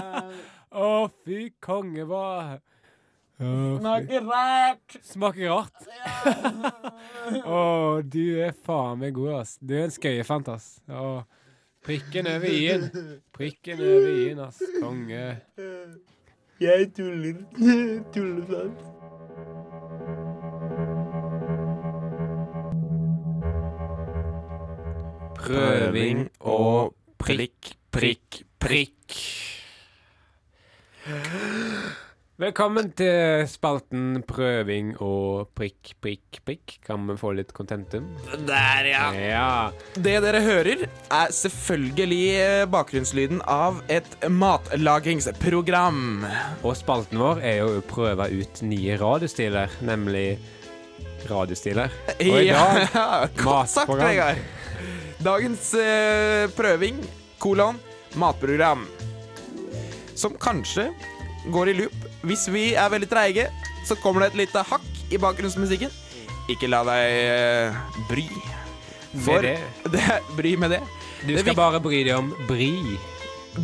Å, 0.76 1.08
fy 1.24 1.50
konge, 1.62 2.04
hva 2.08 2.24
oh. 3.40 3.76
Smaker 3.78 4.24
rart. 4.28 4.96
Smaker 5.04 5.52
rart. 5.52 5.88
Å, 7.56 7.62
du 8.04 8.24
er 8.44 8.52
faen 8.66 9.00
meg 9.00 9.16
god, 9.16 9.32
ass. 9.42 9.56
Du 9.60 9.76
er 9.76 9.86
en 9.86 9.94
skøyefant, 9.96 10.48
ass. 10.52 10.68
Oh. 10.88 11.22
prikken 11.86 12.28
over 12.28 12.52
i-en. 12.52 12.88
Prikken 13.36 13.80
over 13.80 14.10
i-en, 14.12 14.44
ass. 14.48 14.60
Konge. 14.80 15.24
Jeg 16.60 16.92
tuller. 16.96 17.40
Tuller 18.14 18.70
Prøving 25.46 26.24
og 26.42 26.96
prikk, 27.22 27.76
prikk, 27.94 28.40
prikk. 28.58 29.14
Velkommen 32.36 32.88
til 32.98 33.44
spalten 33.48 34.24
Prøving 34.26 34.88
og 34.98 35.52
prikk, 35.56 35.92
prikk, 36.02 36.40
prikk. 36.42 36.74
Kan 36.84 37.06
vi 37.06 37.14
få 37.20 37.30
litt 37.38 37.54
kontentum? 37.54 38.08
Der, 38.48 38.88
ja. 38.90 39.04
Ja. 39.14 39.46
Det 39.94 40.16
dere 40.24 40.42
hører, 40.42 40.82
er 41.14 41.36
selvfølgelig 41.38 42.20
eh, 42.42 42.66
bakgrunnslyden 42.74 43.38
av 43.46 43.78
et 43.86 44.18
matlagingsprogram. 44.26 46.26
Og 46.66 46.74
spalten 46.76 47.22
vår 47.22 47.44
er 47.46 47.60
jo 47.62 47.70
å 47.78 47.86
prøve 47.86 48.26
ut 48.34 48.64
nye 48.66 48.98
radiostiler, 48.98 49.78
nemlig 49.86 50.40
radiostiler. 51.30 51.94
Og 52.18 52.42
i 52.42 52.50
dag 52.50 52.82
Ja, 52.98 53.08
sagt, 53.30 53.46
matprogram. 53.46 54.08
Vegard. 54.10 54.65
Dagens 55.26 55.72
eh, 55.74 56.46
prøving, 56.54 57.00
kolon, 57.42 57.80
matprogram. 58.14 58.84
Som 60.14 60.36
kanskje 60.38 60.92
går 61.50 61.72
i 61.72 61.74
loop. 61.80 61.96
Hvis 62.26 62.44
vi 62.54 62.68
er 62.78 62.92
veldig 62.92 63.08
treige, 63.10 63.48
så 63.88 63.96
kommer 63.98 64.22
det 64.22 64.28
et 64.32 64.44
lite 64.44 64.62
hakk 64.68 64.86
i 65.10 65.18
bakgrunnsmusikken. 65.18 65.90
Ikke 66.52 66.70
la 66.70 66.84
deg 66.86 67.16
eh, 67.24 67.80
bry. 68.06 68.28
For 69.24 69.42
det. 69.42 69.56
det 69.96 70.20
bry 70.38 70.54
med 70.62 70.76
det. 70.76 70.82
Du 71.24 71.34
skal 71.34 71.50
det 71.50 71.58
bare 71.58 71.82
bry 71.82 72.04
deg 72.06 72.14
om 72.20 72.30
bry. 72.46 72.70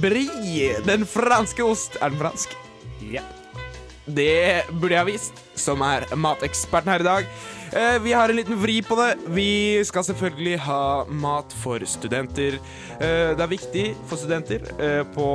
Brie, 0.03 0.73
den 0.83 1.07
franske 1.07 1.63
ost. 1.63 2.01
Er 2.03 2.11
den 2.11 2.19
fransk? 2.25 2.59
Ja. 3.07 3.23
Det 4.05 4.65
burde 4.73 4.97
jeg 4.97 4.99
ha 4.99 5.07
visst, 5.07 5.43
som 5.55 5.83
er 5.87 6.09
mateksperten 6.19 6.91
her 6.91 7.05
i 7.05 7.07
dag. 7.07 7.29
Eh, 7.73 7.99
vi 8.03 8.13
har 8.13 8.29
en 8.29 8.37
liten 8.37 8.59
vri 8.59 8.81
på 8.83 8.97
det. 8.99 9.13
Vi 9.33 9.81
skal 9.87 10.05
selvfølgelig 10.05 10.59
ha 10.67 11.05
mat 11.09 11.55
for 11.63 11.85
studenter. 11.87 12.59
Eh, 12.99 13.31
det 13.33 13.41
er 13.41 13.53
viktig 13.53 13.85
for 14.11 14.19
studenter 14.19 14.67
eh, 14.77 15.03
på 15.15 15.27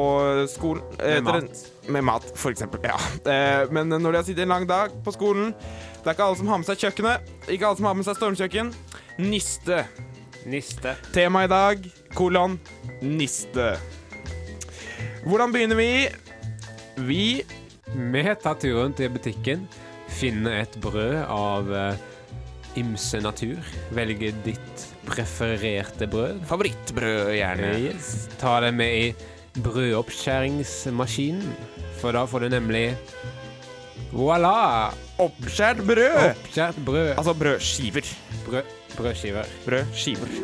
skolen. 0.51 0.83
Med 1.00 1.24
mat. 1.24 1.63
Med 1.88 2.05
mat, 2.05 2.27
for 2.36 2.51
eksempel. 2.51 2.83
Ja. 2.83 3.00
Men 3.71 3.89
når 3.89 4.12
de 4.12 4.19
har 4.19 4.27
sittet 4.27 4.43
en 4.43 4.51
lang 4.51 4.67
dag 4.67 4.91
på 5.05 5.13
skolen 5.15 5.53
Det 5.55 6.12
er 6.12 6.15
ikke 6.17 6.27
alle 6.27 6.39
som 6.39 6.51
har 6.51 6.59
med 6.59 6.67
seg 6.67 6.83
kjøkkenet. 6.83 7.31
Ikke 7.47 7.67
alle 7.67 7.79
som 7.79 7.88
har 7.88 7.95
med 7.97 8.07
seg 8.07 8.19
stormkjøkken. 8.19 8.74
Niste. 9.24 9.86
Niste. 10.47 10.93
Tema 11.15 11.43
i 11.43 11.50
dag, 11.51 11.88
kolon, 12.15 12.59
niste. 13.01 13.74
Hvordan 15.25 15.51
begynner 15.51 15.79
vi? 15.79 15.89
Vi 17.07 17.24
Vi 17.96 18.24
tar 18.44 18.58
turen 18.60 18.94
til 18.98 19.12
butikken, 19.13 19.63
finner 20.20 20.63
et 20.63 20.75
brød 20.84 21.22
av 21.32 21.70
eh, 21.72 22.01
ymse 22.82 23.22
natur. 23.24 23.62
Velger 23.96 24.36
ditt 24.46 24.86
prefererte 25.08 26.08
brød. 26.12 26.44
Favorittbrød, 26.50 27.32
gjerne. 27.38 27.72
Yes. 27.88 28.27
Ta 28.41 28.60
det 28.65 28.74
med 28.75 28.98
i 29.00 29.62
brødoppskjæringsmaskinen, 29.63 31.48
for 32.01 32.13
da 32.13 32.27
får 32.29 32.46
du 32.46 32.56
nemlig 32.58 32.89
Voilà! 34.12 34.91
Oppskjært 35.20 35.82
brød. 35.88 36.20
Oppskjært 36.29 36.77
brød. 36.86 37.10
Altså 37.17 37.34
brødskiver. 37.34 38.12
Brød, 38.46 38.75
brødskiver. 38.96 39.50
Brødskiver. 39.65 40.36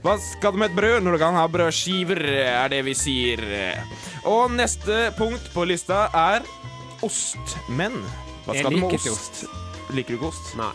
Hva 0.00 0.14
skal 0.24 0.54
du 0.54 0.62
med 0.62 0.70
et 0.70 0.76
brød 0.78 1.02
når 1.04 1.12
du 1.12 1.20
kan 1.20 1.36
ha 1.36 1.44
brødskiver, 1.52 2.22
er 2.40 2.72
det 2.72 2.80
vi 2.86 2.94
sier. 2.96 3.44
Og 4.24 4.50
neste 4.56 5.10
punkt 5.18 5.50
på 5.52 5.66
lista 5.68 6.06
er 6.16 6.46
ost. 7.06 7.56
Men 7.68 7.96
hva 8.46 8.56
skal 8.56 8.74
du 8.74 8.80
med 8.82 8.96
ikke 8.98 9.14
ost? 9.14 9.44
Liker 9.94 10.14
du 10.14 10.20
ikke 10.20 10.30
ost? 10.30 10.54
Nei. 10.60 10.72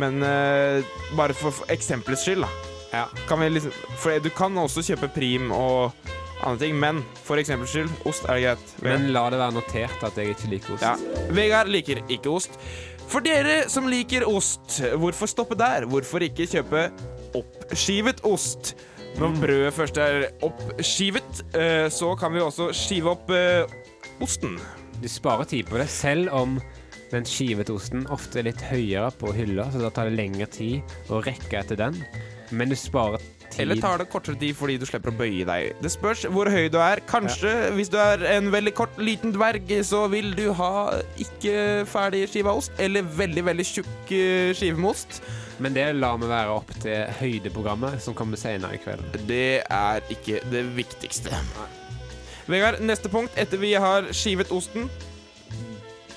Men 0.00 0.22
uh, 0.24 0.84
bare 1.16 1.36
for, 1.36 1.54
for 1.54 1.70
eksempelets 1.72 2.24
skyld, 2.26 2.44
da. 2.44 2.70
Ja. 2.94 3.06
Kan 3.28 3.40
vi 3.42 3.48
liksom, 3.50 3.74
for 3.98 4.22
du 4.22 4.30
kan 4.34 4.58
også 4.58 4.84
kjøpe 4.86 5.10
prim 5.14 5.50
og 5.54 5.94
andre 6.44 6.66
ting, 6.66 6.76
men 6.78 7.00
for 7.24 7.40
eksempels 7.40 7.72
skyld, 7.74 7.92
ost 8.08 8.26
er 8.28 8.40
greit. 8.42 8.74
Men 8.84 9.08
la 9.14 9.26
det 9.32 9.40
være 9.40 9.56
notert 9.56 10.04
at 10.06 10.18
jeg 10.20 10.34
ikke 10.34 10.50
liker 10.52 10.76
ost. 10.76 10.84
Ja. 10.84 11.30
Vegard 11.34 11.70
liker 11.72 12.02
ikke 12.04 12.32
ost. 12.32 12.58
For 13.10 13.24
dere 13.24 13.64
som 13.72 13.88
liker 13.90 14.24
ost, 14.28 14.80
hvorfor 15.00 15.28
stoppe 15.30 15.58
der? 15.58 15.88
Hvorfor 15.90 16.24
ikke 16.24 16.48
kjøpe 16.50 16.88
oppskivet 17.36 18.24
ost? 18.26 18.74
Når 19.14 19.34
brødet 19.38 19.74
først 19.76 19.98
er 20.02 20.24
oppskivet, 20.42 21.44
eh, 21.54 21.86
så 21.92 22.14
kan 22.18 22.34
vi 22.34 22.42
også 22.42 22.72
skive 22.74 23.12
opp 23.12 23.30
eh, 23.30 23.62
osten. 24.24 24.56
Du 25.04 25.10
sparer 25.12 25.44
tid 25.44 25.68
på 25.68 25.76
det, 25.76 25.84
selv 25.92 26.32
om 26.32 26.56
den 27.12 27.26
skivete 27.28 27.74
osten 27.76 28.06
ofte 28.12 28.40
er 28.40 28.46
litt 28.48 28.62
høyere 28.64 29.10
på 29.20 29.34
hylla, 29.36 29.66
så 29.68 29.82
da 29.82 29.90
tar 29.92 30.08
det 30.08 30.16
lengre 30.16 30.46
tid 30.48 30.94
å 31.12 31.20
rekke 31.26 31.60
etter 31.60 31.76
den. 31.76 31.98
Men 32.54 32.72
du 32.72 32.76
sparer 32.78 33.20
tid. 33.20 33.60
Eller 33.66 33.82
tar 33.82 34.00
det 34.00 34.08
kortere 34.08 34.40
tid 34.40 34.56
fordi 34.56 34.78
du 34.80 34.86
slipper 34.88 35.12
å 35.12 35.18
bøye 35.18 35.44
deg. 35.44 35.76
Det 35.84 35.92
spørs 35.92 36.24
hvor 36.32 36.48
høy 36.48 36.70
du 36.72 36.80
er. 36.80 37.04
Kanskje 37.10 37.52
hvis 37.76 37.92
du 37.92 37.98
er 38.00 38.24
en 38.32 38.48
veldig 38.54 38.72
kort, 38.80 38.96
liten 38.96 39.36
dverg, 39.36 39.76
så 39.84 40.06
vil 40.08 40.32
du 40.38 40.46
ha 40.56 40.72
ikke 41.20 41.84
ferdig 41.92 42.24
skiva 42.32 42.56
ost, 42.56 42.72
eller 42.80 43.04
veldig, 43.04 43.44
veldig 43.52 43.70
tjukk 43.74 44.16
eh, 44.16 44.56
skive 44.56 44.80
med 44.80 44.94
ost. 44.94 45.20
Men 45.60 45.76
det 45.76 45.90
lar 46.00 46.16
vi 46.18 46.32
være 46.32 46.56
opp 46.56 46.72
til 46.80 47.12
høydeprogrammet, 47.20 48.00
som 48.02 48.16
kommer 48.16 48.40
senere 48.40 48.80
i 48.80 48.82
kveld. 48.82 49.20
Det 49.28 49.62
er 49.68 50.14
ikke 50.16 50.40
det 50.48 50.64
viktigste. 50.80 51.44
Vegard, 52.50 52.80
neste 52.84 53.08
punkt 53.08 53.38
etter 53.40 53.60
vi 53.60 53.72
har 53.74 54.10
skivet 54.12 54.52
osten. 54.52 54.88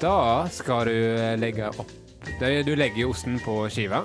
Da 0.02 0.48
skal 0.54 0.86
du 0.86 0.98
legge 1.42 1.72
opp 1.72 1.90
Du 2.42 2.74
legger 2.76 3.00
jo 3.06 3.14
osten 3.14 3.40
på 3.42 3.64
skiva. 3.72 4.04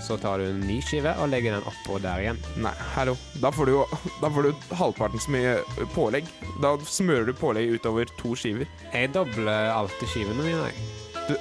Så 0.00 0.16
tar 0.18 0.40
du 0.40 0.46
en 0.48 0.60
ny 0.64 0.78
skive 0.82 1.12
og 1.20 1.28
legger 1.30 1.54
den 1.58 1.66
oppå 1.68 1.98
der 2.02 2.22
igjen. 2.24 2.38
Nei, 2.64 2.72
hallo. 2.96 3.14
Da 3.42 3.50
får 3.52 3.68
du 3.68 3.72
jo 3.74 3.82
da 4.22 4.30
får 4.32 4.48
du 4.48 4.74
halvparten 4.80 5.22
så 5.22 5.34
mye 5.34 5.56
pålegg. 5.94 6.28
Da 6.64 6.72
smører 6.88 7.28
du 7.28 7.34
pålegg 7.36 7.76
utover 7.76 8.08
to 8.18 8.34
skiver. 8.38 8.66
Jeg 8.94 9.12
dobler 9.14 9.70
alltid 9.74 10.08
skivene 10.10 10.46
mine. 10.46 10.70
jeg. 10.72 11.38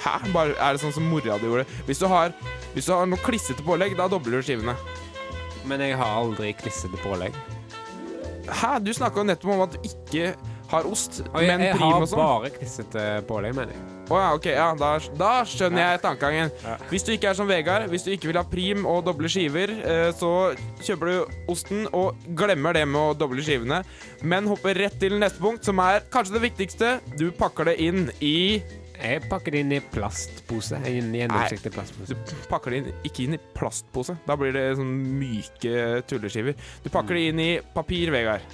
Hæ? 0.00 0.16
Bare, 0.32 0.56
er 0.56 0.74
det 0.74 0.82
sånn 0.82 0.96
som 0.96 1.06
mora 1.12 1.36
di 1.38 1.46
gjorde? 1.50 1.68
Hvis 1.86 2.00
du 2.00 2.08
har, 2.08 2.32
hvis 2.74 2.88
du 2.88 2.94
har 2.96 3.06
noe 3.06 3.20
klissete 3.20 3.62
pålegg, 3.66 3.94
da 4.00 4.08
dobler 4.08 4.40
du 4.40 4.48
skivene. 4.48 4.74
Men 5.68 5.84
jeg 5.84 5.98
har 6.00 6.16
aldri 6.22 6.54
klissete 6.56 6.98
pålegg. 7.04 7.36
Hæ? 8.48 8.78
Du 8.84 8.92
snakka 8.96 9.22
nettopp 9.26 9.52
om 9.54 9.60
at 9.66 9.74
du 9.76 9.78
ikke 9.90 10.34
har 10.70 10.86
ost, 10.86 11.20
Og 11.34 11.40
jeg, 11.42 11.56
men 11.58 11.66
jeg 11.66 11.74
prim 11.76 11.90
har 11.90 12.02
og 12.04 12.08
sånn. 12.08 12.20
bare 12.22 12.50
klissete 12.54 13.04
pålegg, 13.26 13.56
mener 13.58 13.72
jeg. 13.74 13.80
Å 14.10 14.18
ja, 14.18 14.28
ok, 14.34 14.46
ja, 14.54 14.66
da, 14.78 14.90
da 15.18 15.30
skjønner 15.46 15.82
jeg 15.82 16.00
tankegangen. 16.02 16.50
Ja. 16.64 16.76
Hvis 16.90 17.04
du 17.06 17.10
ikke 17.14 17.28
er 17.30 17.36
som 17.38 17.46
Vegard, 17.50 17.88
hvis 17.90 18.06
du 18.06 18.10
ikke 18.14 18.30
vil 18.30 18.38
ha 18.38 18.44
prim 18.46 18.86
og 18.90 19.04
doble 19.06 19.30
skiver, 19.30 19.70
eh, 19.82 20.10
så 20.18 20.30
kjøper 20.82 21.10
du 21.10 21.50
osten 21.52 21.86
og 21.94 22.18
glemmer 22.38 22.74
det 22.78 22.86
med 22.90 23.00
å 23.02 23.16
doble 23.18 23.42
skivene, 23.46 23.82
men 24.22 24.46
hopper 24.50 24.78
rett 24.78 24.98
til 25.02 25.18
neste 25.18 25.42
punkt, 25.42 25.66
som 25.66 25.78
er 25.82 26.06
kanskje 26.10 26.38
det 26.38 26.44
viktigste. 26.48 26.92
Du 27.18 27.28
pakker 27.34 27.70
det 27.70 27.76
inn 27.82 28.08
i 28.22 28.62
Jeg 29.00 29.22
pakker 29.30 29.54
det 29.54 29.62
inn 29.64 29.72
i 29.72 29.80
plastpose. 29.80 30.80
En 30.86 31.14
gjennomsiktig 31.16 31.72
plastpose. 31.74 32.16
Du 32.28 32.34
pakker 32.50 32.74
det 32.74 32.80
inn, 32.80 32.90
ikke 33.08 33.24
inn 33.24 33.36
i 33.38 33.40
plastpose. 33.56 34.16
Da 34.26 34.36
blir 34.38 34.52
det 34.56 34.66
sånn 34.78 34.92
myke 35.20 36.02
tulleskiver. 36.10 36.58
Du 36.84 36.90
pakker 36.92 37.16
det 37.16 37.24
inn 37.30 37.40
i 37.42 37.50
papir, 37.74 38.12
Vegard. 38.14 38.44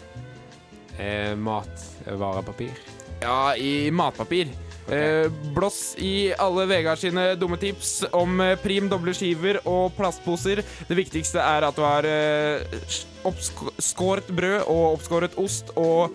Eh, 0.99 1.35
matvarepapir. 1.37 2.79
Ja, 3.21 3.57
i 3.57 3.91
matpapir. 3.91 4.53
Eh, 4.87 5.27
blås 5.55 5.97
i 5.99 6.31
alle 6.39 6.67
Vegard 6.71 7.01
sine 7.03 7.33
dumme 7.35 7.59
tips 7.59 8.05
om 8.15 8.39
eh, 8.41 8.55
prim, 8.63 8.87
doble 8.91 9.15
skiver 9.17 9.59
og 9.67 9.97
plastposer. 9.99 10.63
Det 10.87 10.99
viktigste 10.99 11.43
er 11.43 11.67
at 11.67 11.75
du 11.75 11.83
har 11.83 12.07
eh, 12.07 12.93
oppskåret 13.27 14.31
brød 14.31 14.61
og 14.71 14.85
oppskåret 14.93 15.35
ost 15.43 15.75
og 15.75 16.15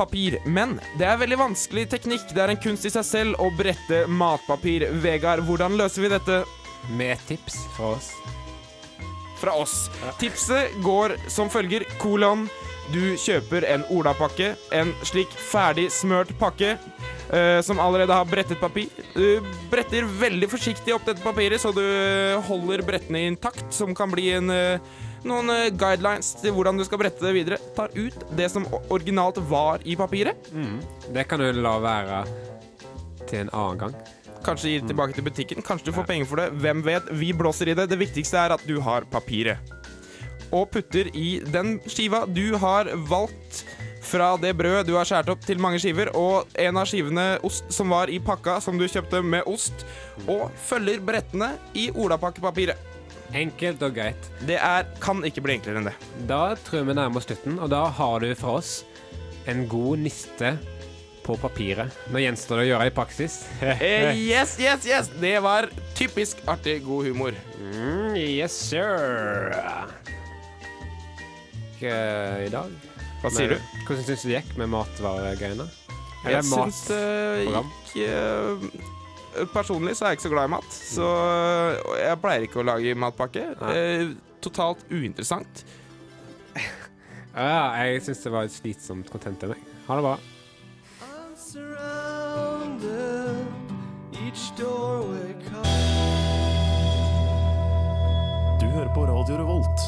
papir. 0.00 0.38
Men 0.48 0.78
det 0.98 1.08
er 1.08 1.20
veldig 1.20 1.38
vanskelig 1.44 1.86
teknikk. 1.92 2.32
Det 2.32 2.42
er 2.44 2.54
en 2.54 2.62
kunst 2.64 2.88
i 2.88 2.94
seg 2.94 3.06
selv 3.06 3.42
å 3.42 3.50
brette 3.56 4.06
matpapir. 4.08 4.88
Vegard, 5.04 5.44
hvordan 5.46 5.76
løser 5.80 6.06
vi 6.06 6.14
dette? 6.14 6.42
Med 6.96 7.18
et 7.18 7.26
tips 7.28 7.60
fra 7.76 7.94
oss. 7.98 8.10
fra 9.40 9.54
oss. 9.56 9.76
Tipset 10.20 10.74
går 10.84 11.16
som 11.32 11.48
følger. 11.52 11.86
Kolon. 12.00 12.48
Du 12.90 13.14
kjøper 13.22 13.64
en 13.70 13.84
olapakke, 13.94 14.56
en 14.74 14.90
slik 15.06 15.30
ferdig 15.52 15.86
smørt 15.94 16.32
pakke 16.40 16.74
Uh, 17.30 17.60
som 17.62 17.78
allerede 17.78 18.10
har 18.10 18.26
brettet 18.26 18.58
papir. 18.58 18.88
Du 19.14 19.38
bretter 19.70 20.02
veldig 20.02 20.48
forsiktig 20.50 20.90
opp 20.96 21.04
dette 21.06 21.22
papiret, 21.22 21.62
så 21.62 21.70
du 21.70 21.84
holder 22.48 22.82
brettene 22.82 23.22
intakt, 23.28 23.68
som 23.70 23.94
kan 23.94 24.10
bli 24.10 24.32
en, 24.34 24.50
eh, 24.50 24.80
noen 25.28 25.52
eh, 25.54 25.70
guidelines 25.72 26.32
til 26.40 26.54
hvordan 26.56 26.78
du 26.80 26.84
skal 26.86 27.00
brette 27.02 27.24
det 27.24 27.34
videre. 27.36 27.58
Tar 27.76 27.92
ut 27.96 28.24
det 28.38 28.48
som 28.52 28.66
originalt 28.88 29.40
var 29.50 29.84
i 29.84 29.96
papiret. 29.98 30.48
Det 31.12 31.26
kan 31.28 31.42
du 31.42 31.50
la 31.60 31.76
være 31.82 32.22
til 33.26 33.44
en 33.44 33.52
annen 33.52 33.84
gang. 33.84 33.98
Kanskje 34.44 34.72
gi 34.72 34.78
det 34.80 34.88
tilbake 34.88 35.16
til 35.16 35.26
butikken. 35.26 35.64
Kanskje 35.66 35.90
du 35.90 35.96
får 35.96 36.08
penger 36.08 36.28
for 36.30 36.40
det. 36.40 36.48
Hvem 36.62 36.80
vet? 36.86 37.10
Vi 37.20 37.34
blåser 37.36 37.68
i 37.68 37.76
det. 37.76 37.90
Det 37.90 38.00
viktigste 38.00 38.40
er 38.40 38.56
at 38.56 38.64
du 38.66 38.78
har 38.80 39.04
papiret. 39.12 39.60
Og 40.50 40.66
putter 40.72 41.12
i 41.14 41.38
den 41.46 41.76
skiva 41.86 42.24
du 42.26 42.56
har 42.58 42.90
valgt 43.10 43.64
fra 44.10 44.32
det 44.40 44.54
brødet 44.58 44.88
du 44.88 44.96
har 44.96 45.06
skåret 45.06 45.30
opp 45.30 45.44
til 45.46 45.60
mange 45.62 45.78
skiver, 45.78 46.10
og 46.16 46.48
en 46.58 46.80
av 46.80 46.88
skivene 46.88 47.26
ost 47.46 47.68
som 47.70 47.92
var 47.92 48.10
i 48.10 48.18
pakka 48.18 48.56
som 48.64 48.80
du 48.80 48.88
kjøpte 48.90 49.20
med 49.22 49.46
ost, 49.46 49.84
og 50.26 50.48
følger 50.66 51.02
brettene 51.04 51.52
i 51.78 51.90
olapakkepapiret. 51.94 52.89
Enkelt 53.36 53.82
og 53.86 53.94
greit. 53.94 54.28
Det 54.46 54.56
er, 54.58 54.88
kan 55.02 55.22
ikke 55.26 55.42
bli 55.44 55.56
enklere 55.58 55.80
enn 55.80 55.88
det. 55.90 55.94
Da 56.30 56.56
tror 56.64 56.80
jeg 56.80 56.88
vi 56.90 56.96
nærmer 56.98 57.20
oss 57.22 57.28
slutten, 57.28 57.60
og 57.62 57.70
da 57.72 57.84
har 57.94 58.24
du 58.24 58.30
fra 58.38 58.56
oss 58.58 58.72
en 59.50 59.64
god 59.70 60.02
niste 60.02 60.56
på 61.24 61.36
papiret. 61.38 61.94
Nå 62.10 62.22
gjenstår 62.22 62.60
det 62.60 62.64
å 62.64 62.68
gjøre 62.72 62.88
det 62.88 62.92
i 62.92 62.96
praksis. 62.96 63.38
Eh, 63.62 64.10
yes, 64.18 64.56
yes, 64.60 64.86
yes! 64.88 65.10
Det 65.20 65.36
var 65.44 65.70
typisk 65.98 66.40
artig 66.50 66.80
god 66.86 67.10
humor. 67.10 67.36
Mm, 67.60 68.16
yes, 68.18 68.56
sir. 68.70 69.54
Ikke 71.76 71.94
i 72.46 72.50
dag. 72.52 72.72
Hva 73.20 73.30
sier 73.34 73.54
du? 73.54 73.58
Hvordan 73.86 74.06
syns 74.08 74.24
du 74.24 74.30
det 74.30 74.38
gikk 74.40 74.56
med 74.60 74.72
matvaregreiene? 74.72 75.68
Jeg 76.24 76.44
syns 76.48 76.82
det 76.88 77.04
gikk 77.46 77.94
eh, 78.08 78.98
Personlig 79.54 79.94
så 79.96 80.04
er 80.04 80.12
jeg 80.12 80.18
ikke 80.18 80.26
så 80.28 80.32
glad 80.32 80.48
i 80.48 80.52
mat, 80.56 80.72
så 80.74 81.06
jeg 82.00 82.18
pleier 82.22 82.46
ikke 82.48 82.62
å 82.62 82.66
lage 82.66 82.96
matpakke. 82.98 83.44
Nei. 83.60 83.76
Eh, 83.78 84.10
totalt 84.42 84.82
uinteressant. 84.90 85.64
Ja, 87.30 87.70
jeg 87.86 88.02
syns 88.02 88.24
det 88.24 88.32
var 88.34 88.48
et 88.48 88.54
slitsomt 88.54 89.10
content 89.12 89.44
av 89.46 89.52
meg. 89.54 89.66
Ha 89.86 89.98
det 90.00 90.02
bra. 90.02 90.16
Du 98.60 98.66
hører 98.66 98.90
på 98.94 99.06
Radio 99.06 99.38
Revolt, 99.38 99.84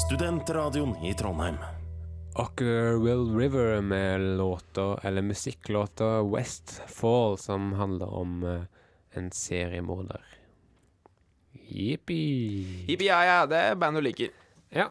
studentradioen 0.00 0.96
i 1.04 1.12
Trondheim. 1.16 1.60
Ockerville 2.36 3.36
River 3.36 3.80
med 3.80 4.20
låta, 4.40 4.98
eller 5.02 5.22
musikklåta 5.22 6.22
Westfall, 6.22 7.38
som 7.38 7.72
handler 7.72 8.08
om 8.12 8.42
eh, 8.44 8.64
en 9.20 9.30
seriemorder. 9.34 10.22
Jippi. 11.66 12.20
Jippi, 12.88 13.08
ja, 13.08 13.20
ja, 13.26 13.38
det 13.50 13.58
er 13.72 13.78
band 13.80 13.98
du 13.98 14.04
liker. 14.04 14.30
Ja. 14.74 14.90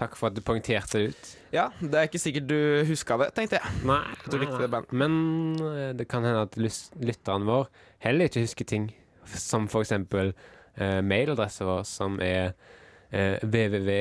Takk 0.00 0.14
for 0.16 0.30
at 0.30 0.36
du 0.36 0.40
poengterte 0.44 0.96
det 0.96 1.10
ut. 1.12 1.26
Ja, 1.52 1.66
det 1.80 1.92
er 1.92 2.08
ikke 2.08 2.22
sikkert 2.22 2.46
du 2.48 2.56
huska 2.88 3.18
det, 3.20 3.32
tenkte 3.36 3.58
jeg. 3.58 3.82
Nei, 3.84 4.00
Du 4.24 4.38
likte 4.40 4.62
det 4.62 4.70
bandet. 4.72 4.94
Men 4.96 5.58
eh, 5.60 5.90
det 5.98 6.06
kan 6.08 6.24
hende 6.24 6.46
at 6.46 6.56
lytteren 6.56 7.44
vår 7.48 7.68
heller 8.06 8.30
ikke 8.30 8.46
husker 8.46 8.64
ting. 8.64 8.88
Som 9.30 9.68
for 9.70 9.84
eksempel 9.84 10.32
uh, 10.80 11.00
mailadressen 11.04 11.68
vår, 11.68 11.84
som 11.86 12.16
er 12.24 12.54
uh, 13.12 13.36
www... 13.44 13.92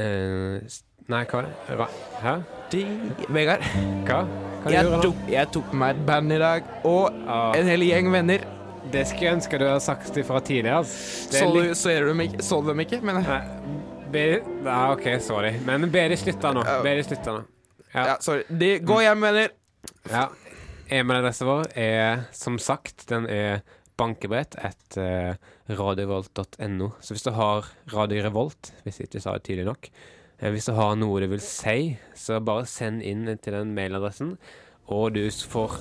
Uh, 0.00 0.62
nei, 1.10 1.24
hva 1.28 1.42
er 1.42 1.50
det? 1.82 1.88
Hæ? 2.22 2.36
De, 2.70 2.84
Vegard, 3.34 3.66
Hva? 4.06 4.22
Hva 4.62 4.72
jeg 4.72 4.86
gjør 4.86 5.02
tok, 5.02 5.20
jeg 5.34 5.50
tok 5.56 5.74
meg 5.82 5.96
et 5.96 6.06
band 6.06 6.32
i 6.36 6.40
dag, 6.40 6.72
og 6.86 7.20
Ah, 7.26 7.50
en 7.58 7.68
hel 7.68 7.84
gjeng 7.84 8.12
venner. 8.14 8.46
Det 8.92 9.04
skulle 9.08 9.28
jeg 9.28 9.36
ønske 9.38 9.58
du 9.60 9.66
hadde 9.66 9.84
sagt 9.84 10.16
ifra 10.20 10.40
tidligere. 10.44 10.84
Så 10.88 11.46
litt- 11.54 11.76
så, 11.78 11.94
du 12.00 12.22
ikke? 12.24 12.42
Så 12.42 12.60
du 12.62 12.70
dem 12.72 12.82
ikke? 12.84 13.00
Men 13.04 13.20
Nei, 13.22 13.40
be... 14.12 14.26
Nei, 14.66 14.78
OK, 14.94 15.08
sorry. 15.24 15.52
Men 15.66 15.88
be 15.92 16.06
de 16.12 16.18
slutte 16.20 16.54
nå. 16.56 16.64
Be 16.84 16.94
de 16.98 17.04
slutte 17.06 17.34
nå. 17.36 17.42
Ja. 17.92 18.04
ja, 18.12 18.16
sorry. 18.22 18.44
De, 18.48 18.78
gå 18.86 19.00
hjem, 19.04 19.26
venner. 19.26 19.52
ja. 20.10 20.28
E-mailadressen 20.90 21.46
vår 21.46 21.68
er 21.78 22.24
som 22.34 22.56
sagt 22.58 23.04
Den 23.06 23.28
er 23.30 23.60
bankebrett 24.00 24.56
at 24.58 24.96
uh, 24.98 25.36
radiorevolt.no. 25.70 26.88
Så 26.98 27.14
hvis 27.14 27.26
du 27.26 27.30
har 27.36 27.68
Radio 27.92 28.24
Revolt, 28.24 28.72
hvis 28.82 28.98
jeg 28.98 29.10
ikke 29.10 29.22
sa 29.22 29.36
det 29.36 29.44
tidlig 29.46 29.68
nok 29.68 29.86
eh, 29.90 30.48
Hvis 30.50 30.66
du 30.66 30.72
har 30.74 30.96
noe 30.98 31.20
du 31.22 31.28
vil 31.30 31.42
si, 31.44 31.94
så 32.18 32.40
bare 32.42 32.66
send 32.66 33.04
inn 33.06 33.28
til 33.38 33.54
den 33.54 33.74
mailadressen, 33.76 34.34
og 34.90 35.14
du 35.14 35.22
får 35.30 35.78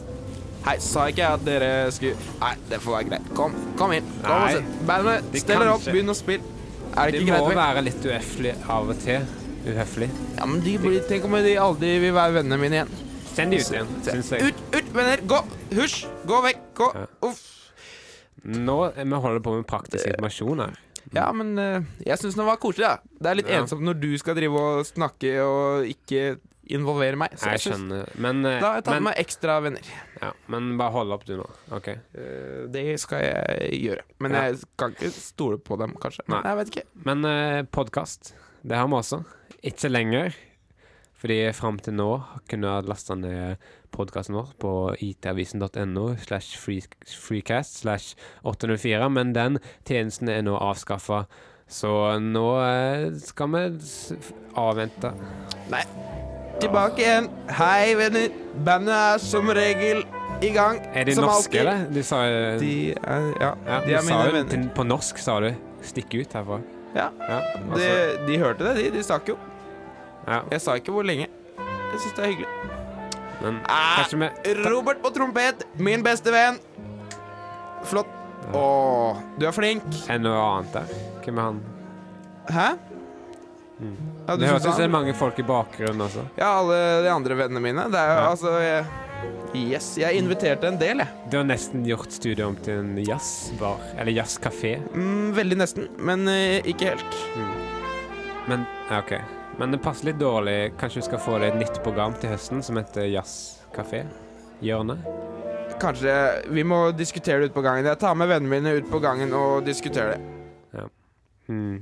Hei, 0.65 0.75
sa 0.83 1.05
ikke 1.07 1.21
jeg 1.23 1.37
at 1.39 1.43
dere 1.47 1.67
skulle 1.95 2.31
Nei, 2.41 2.53
det 2.69 2.81
får 2.83 2.95
være 2.97 3.07
greit. 3.07 3.27
Kom, 3.37 3.53
kom 3.79 3.93
inn. 3.95 4.07
Kom 4.25 4.41
Nei. 4.43 4.79
Bandet 4.87 5.29
Det 5.33 5.43
steller 5.45 5.71
opp, 5.71 5.85
begynn 5.87 6.11
å 6.11 6.15
spille. 6.17 6.57
Er 6.99 7.13
det 7.13 7.21
ikke 7.21 7.31
må 7.31 7.37
greit? 7.37 7.47
vel? 7.47 7.59
være 7.61 7.83
litt 7.87 8.07
uhøflig 8.09 8.55
av 8.75 8.91
og 8.91 8.99
til. 9.05 9.29
Uhøflig. 9.69 10.09
Ja, 10.35 10.47
men 10.49 10.59
de 10.65 10.73
blir, 10.81 10.99
Tenk 11.07 11.27
om 11.27 11.37
de 11.45 11.55
aldri 11.61 11.93
vil 12.03 12.13
være 12.15 12.41
vennene 12.41 12.59
mine 12.59 12.81
igjen. 12.81 12.91
Send 13.29 13.55
de 13.55 13.61
ut 13.61 13.71
igjen, 13.71 13.95
syns 14.03 14.33
jeg. 14.35 14.49
Ut, 14.51 14.61
ut, 14.75 14.91
venner! 14.95 15.23
Gå! 15.31 15.39
Hysj! 15.77 16.03
Gå 16.27 16.41
vekk! 16.43 16.61
Gå! 16.81 16.91
Ja. 16.97 17.07
Uff. 17.29 17.45
Nå 18.43 18.77
vi 18.95 19.23
holder 19.25 19.41
på 19.43 19.55
med 19.57 19.67
praktisk 19.67 20.07
informasjon 20.11 20.63
her. 20.65 20.77
Ja, 21.15 21.31
men 21.33 21.57
eh, 21.57 21.81
jeg 22.05 22.19
syns 22.21 22.35
den 22.37 22.45
var 22.45 22.57
koselig, 22.61 22.85
da. 22.85 22.97
Det 23.19 23.31
er 23.31 23.35
litt 23.39 23.49
Ja. 23.49 23.61
ensomt 23.63 23.81
når 23.81 23.99
du 23.99 24.11
skal 24.21 24.35
drive 24.37 24.53
og 24.59 24.85
snakke 24.85 25.31
og 25.41 25.85
ikke 25.89 26.39
involvere 26.69 27.17
meg. 27.17 27.31
Så 27.33 27.49
Jeg 27.49 27.57
jeg 27.57 27.73
skjønner. 27.73 28.09
Men, 28.21 28.45
eh, 28.45 28.59
da 28.61 28.67
har 28.67 28.75
jeg 28.77 28.83
tatt 28.85 28.93
men, 28.93 29.03
med 29.03 29.09
meg 29.09 29.25
ekstra 29.25 29.55
venner. 29.65 29.81
ja, 30.21 30.31
men 30.47 30.77
bare 30.77 30.91
hold 30.91 31.11
opp, 31.11 31.25
du 31.25 31.35
nå. 31.37 31.47
OK. 31.71 31.87
Eh, 31.89 32.67
det 32.69 32.99
skal 33.01 33.23
jeg 33.25 33.81
gjøre. 33.81 34.03
Men 34.19 34.31
Ja. 34.37 34.41
jeg 34.51 34.59
kan 34.77 34.91
ikke 34.93 35.11
stole 35.11 35.57
på 35.57 35.77
dem, 35.79 35.95
kanskje. 35.97 36.21
Nei. 36.29 36.43
Jeg 36.43 36.57
vet 36.57 36.69
ikke. 36.75 36.85
Men 37.05 37.25
eh, 37.25 37.63
podkast, 37.63 38.33
det 38.63 38.77
har 38.77 38.87
vi 38.87 38.93
også. 38.93 39.25
Ikke 39.63 39.89
lenger. 39.89 40.35
Fordi 41.19 41.39
fram 41.51 41.79
til 41.83 41.97
nå 41.99 42.09
kunne 42.47 42.71
jeg 42.71 42.87
laste 42.87 43.15
ned 43.19 43.69
podkasten 43.91 44.37
vår 44.37 44.53
på 44.61 44.73
itavisen.no 45.03 46.05
slash 46.23 46.55
freecast 46.59 47.81
slash 47.81 48.15
804, 48.47 49.09
men 49.11 49.33
den 49.35 49.59
tjenesten 49.87 50.31
er 50.31 50.45
nå 50.47 50.55
avskaffa. 50.55 51.25
Så 51.69 51.91
nå 52.23 52.45
eh, 52.63 53.09
skal 53.21 53.51
vi 53.53 53.65
avvente. 54.57 55.11
Nei. 55.69 55.83
Tilbake 56.59 57.03
igjen. 57.03 57.29
Hei, 57.55 57.93
venner. 57.99 58.31
Bandet 58.65 58.95
er 58.95 59.21
som 59.23 59.51
regel 59.55 60.01
i 60.43 60.49
gang. 60.55 60.81
Er 60.93 61.05
de 61.07 61.15
norske, 61.19 61.35
alltid. 61.35 61.59
eller? 61.59 61.85
De 61.93 62.03
sa 62.03 62.23
De 62.59 62.73
er, 62.95 63.29
ja, 63.39 63.53
ja, 63.67 63.77
de 63.85 63.95
er 63.99 64.07
mine 64.07 64.25
jo 64.25 64.33
venner. 64.39 64.65
På 64.75 64.87
norsk 64.87 65.21
sa 65.21 65.39
du 65.43 65.51
'stikk 65.83 66.17
ut' 66.19 66.35
herfra. 66.35 66.59
Ja. 66.95 67.07
ja 67.29 67.39
De, 67.55 67.71
altså, 67.71 68.25
de 68.27 68.39
hørte 68.41 68.65
det, 68.65 68.75
de. 68.79 68.91
De 68.97 69.03
stakk 69.03 69.29
jo. 69.29 69.37
Ja. 70.27 70.41
Jeg 70.51 70.61
sa 70.61 70.75
ikke 70.79 70.91
hvor 70.95 71.05
lenge. 71.07 71.27
Jeg 71.59 71.99
syns 72.03 72.15
det 72.17 72.23
er 72.25 72.31
hyggelig. 72.33 72.51
Men 73.39 73.59
Ah, 73.71 74.01
kanskje 74.01 74.19
vi 74.19 74.53
Robert 74.67 75.01
på 75.01 75.13
trompet, 75.15 75.63
min 75.79 76.03
beste 76.03 76.31
venn. 76.33 76.59
Flott. 77.87 78.07
Å, 78.55 78.63
du 79.37 79.45
er 79.47 79.53
flink. 79.53 79.83
er 80.09 80.19
noe 80.19 80.37
annet 80.41 80.73
der? 80.73 80.93
Hvem 81.23 81.37
er 81.39 81.45
han? 81.49 81.59
Hæ? 82.49 82.69
Mm. 83.79 83.93
Ja, 84.27 84.35
du 84.35 84.41
Det 84.41 84.49
høres 84.49 84.63
ut 84.65 84.71
som 84.73 84.79
det 84.81 84.87
er 84.89 84.91
mange 84.91 85.13
folk 85.15 85.37
i 85.39 85.45
bakgrunnen 85.47 86.01
også. 86.03 86.25
Ja, 86.39 86.49
alle 86.59 86.79
de 87.05 87.11
andre 87.13 87.37
vennene 87.39 87.61
mine. 87.63 87.85
Det 87.93 87.99
er 87.99 88.09
jo 88.11 88.17
Ja. 88.19 88.29
altså 88.31 88.55
jeg, 88.63 88.85
Yes, 89.55 89.97
jeg 89.97 90.15
inviterte 90.15 90.67
en 90.67 90.77
del, 90.77 90.99
jeg. 91.01 91.07
Du 91.31 91.37
har 91.37 91.43
nesten 91.43 91.81
gjort 91.83 92.11
studiet 92.13 92.45
om 92.45 92.55
til 92.55 92.77
en 92.79 92.91
jazzbar, 93.03 93.79
eller 93.97 94.13
jazzkafé. 94.13 94.75
Mm, 94.93 95.31
veldig 95.35 95.57
nesten, 95.57 95.87
men 95.97 96.27
uh, 96.29 96.59
ikke 96.69 96.91
helt. 96.93 97.17
Men 98.47 98.65
ja, 98.91 98.99
OK. 99.01 99.15
Men 99.59 99.73
det 99.75 99.81
passer 99.83 100.07
litt 100.07 100.19
dårlig. 100.21 100.71
Kanskje 100.79 101.01
vi 101.01 101.07
skal 101.09 101.19
få 101.19 101.37
deg 101.41 101.51
et 101.51 101.59
nytt 101.59 101.81
program 101.83 102.13
til 102.15 102.31
høsten 102.31 102.61
som 102.63 102.77
heter 102.79 103.09
Jazzkafé? 103.11 104.05
Hjørnet? 104.63 105.03
Kanskje 105.79 106.13
Vi 106.47 106.63
må 106.63 106.77
diskutere 106.95 107.41
det 107.41 107.51
ut 107.51 107.57
på 107.57 107.63
gangen. 107.65 107.87
Jeg 107.87 107.99
tar 107.99 108.15
med 108.15 108.31
vennene 108.31 108.53
mine 108.53 108.77
ut 108.79 108.87
på 108.91 109.01
gangen 109.03 109.33
og 109.35 109.65
diskuterer 109.67 110.15
det. 110.15 110.85
Hmm. 111.49 111.81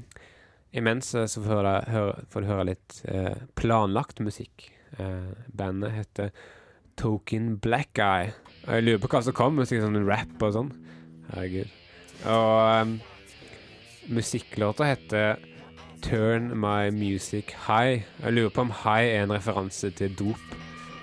Imens 0.71 1.13
eh, 1.15 1.25
så 1.27 1.41
får 1.43 1.49
du 1.65 1.69
høre, 1.91 2.13
får 2.31 2.43
du 2.43 2.47
høre 2.47 2.67
litt 2.69 2.97
eh, 3.11 3.35
planlagt 3.59 4.21
musikk. 4.23 4.69
Eh, 4.97 5.33
bandet 5.47 5.93
heter 5.95 6.31
Token 6.97 7.57
Black 7.61 7.91
Guy. 7.99 8.31
Og 8.65 8.71
jeg 8.73 8.85
lurer 8.87 9.03
på 9.03 9.11
hva 9.11 9.21
som 9.27 9.35
kommer. 9.37 9.67
Sikkert 9.67 9.89
sånn 9.89 10.07
rap 10.07 10.47
og 10.47 10.55
sånn. 10.55 10.71
Herregud. 11.33 11.75
Og 12.31 12.87
um, 12.87 12.97
musikklåta 14.17 14.87
heter 14.87 15.37
Turn 16.01 16.59
My 16.59 16.89
Music 16.89 17.55
High. 17.67 18.03
Jeg 18.23 18.33
lurer 18.33 18.49
på 18.49 18.61
om 18.61 18.71
high 18.83 19.07
er 19.07 19.23
en 19.23 19.33
referanse 19.33 19.89
til 19.89 20.13
dop, 20.19 20.55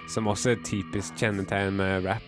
som 0.08 0.26
også 0.26 0.50
er 0.50 0.56
et 0.56 0.64
typisk 0.64 1.14
kjennetegn 1.18 1.76
med 1.76 2.06
rap. 2.06 2.22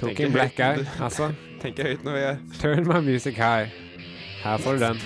Tok 0.00 0.20
en 0.20 0.32
Black 0.32 0.56
Guy, 0.56 0.62
høyt. 0.62 1.00
altså. 1.00 1.32
Tenker 1.62 1.88
høyt 1.88 2.04
når 2.04 2.12
vi 2.12 2.18
er 2.18 2.36
Turn 2.60 2.84
My 2.88 3.00
Music 3.04 3.36
High. 3.36 3.72
Her 4.42 4.56
får 4.58 4.72
du 4.72 4.78
den. 4.78 5.00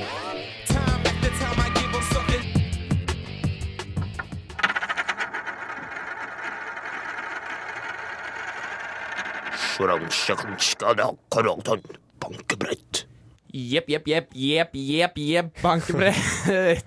Bankebrett. 12.20 13.10
Jepp, 13.53 13.89
jepp, 13.91 14.07
jepp, 14.09 14.35
jepp, 14.37 14.77
jepp, 14.77 15.19
jepp, 15.19 15.63
bankebrett. 15.63 16.17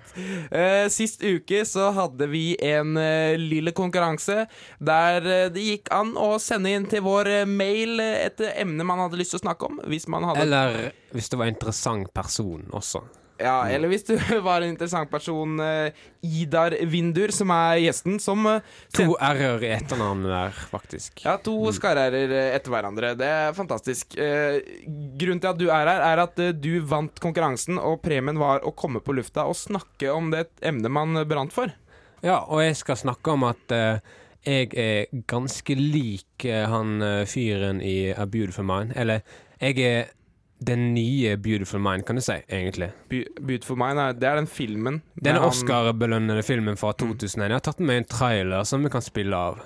Eh, 0.53 0.85
Sist 0.93 1.23
uke 1.23 1.63
så 1.65 1.89
hadde 1.95 2.27
vi 2.29 2.53
en 2.61 2.97
eh, 2.99 3.33
lille 3.39 3.73
konkurranse 3.75 4.45
der 4.83 5.25
eh, 5.25 5.47
det 5.53 5.63
gikk 5.65 5.89
an 5.95 6.13
å 6.19 6.35
sende 6.41 6.71
inn 6.73 6.85
til 6.89 7.03
vår 7.05 7.31
mail 7.49 8.01
et 8.03 8.43
emne 8.53 8.85
man 8.87 9.01
hadde 9.05 9.19
lyst 9.19 9.33
til 9.33 9.41
å 9.41 9.45
snakke 9.47 9.69
om. 9.69 9.81
Hvis 9.89 10.07
man 10.11 10.27
hadde 10.29 10.45
Eller 10.45 10.79
hvis 11.13 11.29
det 11.29 11.39
var 11.39 11.49
en 11.49 11.55
interessant 11.55 12.13
person 12.13 12.65
også. 12.73 13.03
Ja, 13.43 13.57
eller 13.67 13.91
hvis 13.91 14.05
du 14.07 14.13
var 14.47 14.63
en 14.63 14.71
interessant 14.73 15.11
person. 15.11 15.59
eh, 15.59 15.91
Idar 16.23 16.71
Vindur, 16.87 17.33
som 17.35 17.51
er 17.51 17.81
gjesten, 17.83 18.15
som 18.23 18.45
eh, 18.47 18.63
To 18.95 19.17
r-er 19.19 19.65
i 19.67 19.73
etternavnet 19.75 20.31
der, 20.31 20.61
faktisk. 20.71 21.25
Ja, 21.25 21.35
to 21.43 21.57
skarr-r-er 21.75 22.31
etter 22.55 22.71
hverandre. 22.71 23.13
Det 23.19 23.27
er 23.27 23.53
fantastisk. 23.57 24.15
Eh, 24.15 24.61
grunnen 25.19 25.43
til 25.43 25.51
at 25.51 25.59
du 25.59 25.67
er 25.67 25.91
her, 25.91 26.07
er 26.13 26.23
at 26.23 26.39
eh, 26.39 26.53
du 26.55 26.77
vant 26.87 27.19
konkurransen, 27.23 27.77
og 27.81 27.99
premien 28.05 28.39
var 28.39 28.63
å 28.63 28.71
komme 28.71 29.03
på 29.03 29.15
lufta 29.19 29.43
og 29.49 29.59
snakke 29.59 30.11
om 30.15 30.31
det 30.31 30.47
emnet 30.63 30.93
man 30.93 31.19
brant 31.27 31.51
for. 31.55 31.75
Ja, 32.23 32.39
og 32.47 32.63
jeg 32.63 32.77
skal 32.79 33.01
snakke 33.03 33.35
om 33.35 33.43
at 33.49 33.75
eh, 33.75 33.99
jeg 34.47 34.71
er 34.79 35.23
ganske 35.27 35.75
lik 35.75 36.45
eh, 36.47 36.63
han 36.71 37.01
eh, 37.03 37.25
fyren 37.27 37.81
i 37.83 38.13
A 38.15 38.25
Beautiful 38.27 38.63
Mind. 38.67 38.95
Eller 38.95 39.25
jeg 39.59 39.83
er 39.83 40.13
den 40.67 40.93
nye 40.93 41.37
Beautiful 41.37 41.79
Mind, 41.79 42.03
kan 42.07 42.15
du 42.15 42.21
si, 42.21 42.33
egentlig. 42.49 42.91
Be- 43.09 43.25
Beautiful 43.47 43.77
Mind, 43.77 43.99
er- 43.99 44.11
det 44.13 44.23
er 44.29 44.35
den 44.35 44.47
filmen. 44.47 45.01
Den 45.25 45.37
Oscar-belønnede 45.37 46.43
filmen 46.43 46.77
fra 46.77 46.91
2001. 46.91 47.47
Jeg 47.49 47.55
har 47.55 47.59
tatt 47.59 47.79
med 47.79 47.97
en 47.97 48.03
trailer 48.09 48.63
som 48.63 48.83
vi 48.83 48.89
kan 48.89 49.01
spille 49.01 49.35
av. 49.35 49.59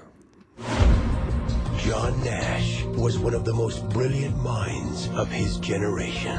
John 1.88 2.14
Nash 2.26 2.86
was 2.98 3.18
one 3.18 3.36
of 3.36 3.44
the 3.46 3.54
most 3.54 3.88
brilliant 3.90 4.36
minds 4.44 5.10
of 5.16 5.28
his 5.32 5.60
generation. 5.64 6.38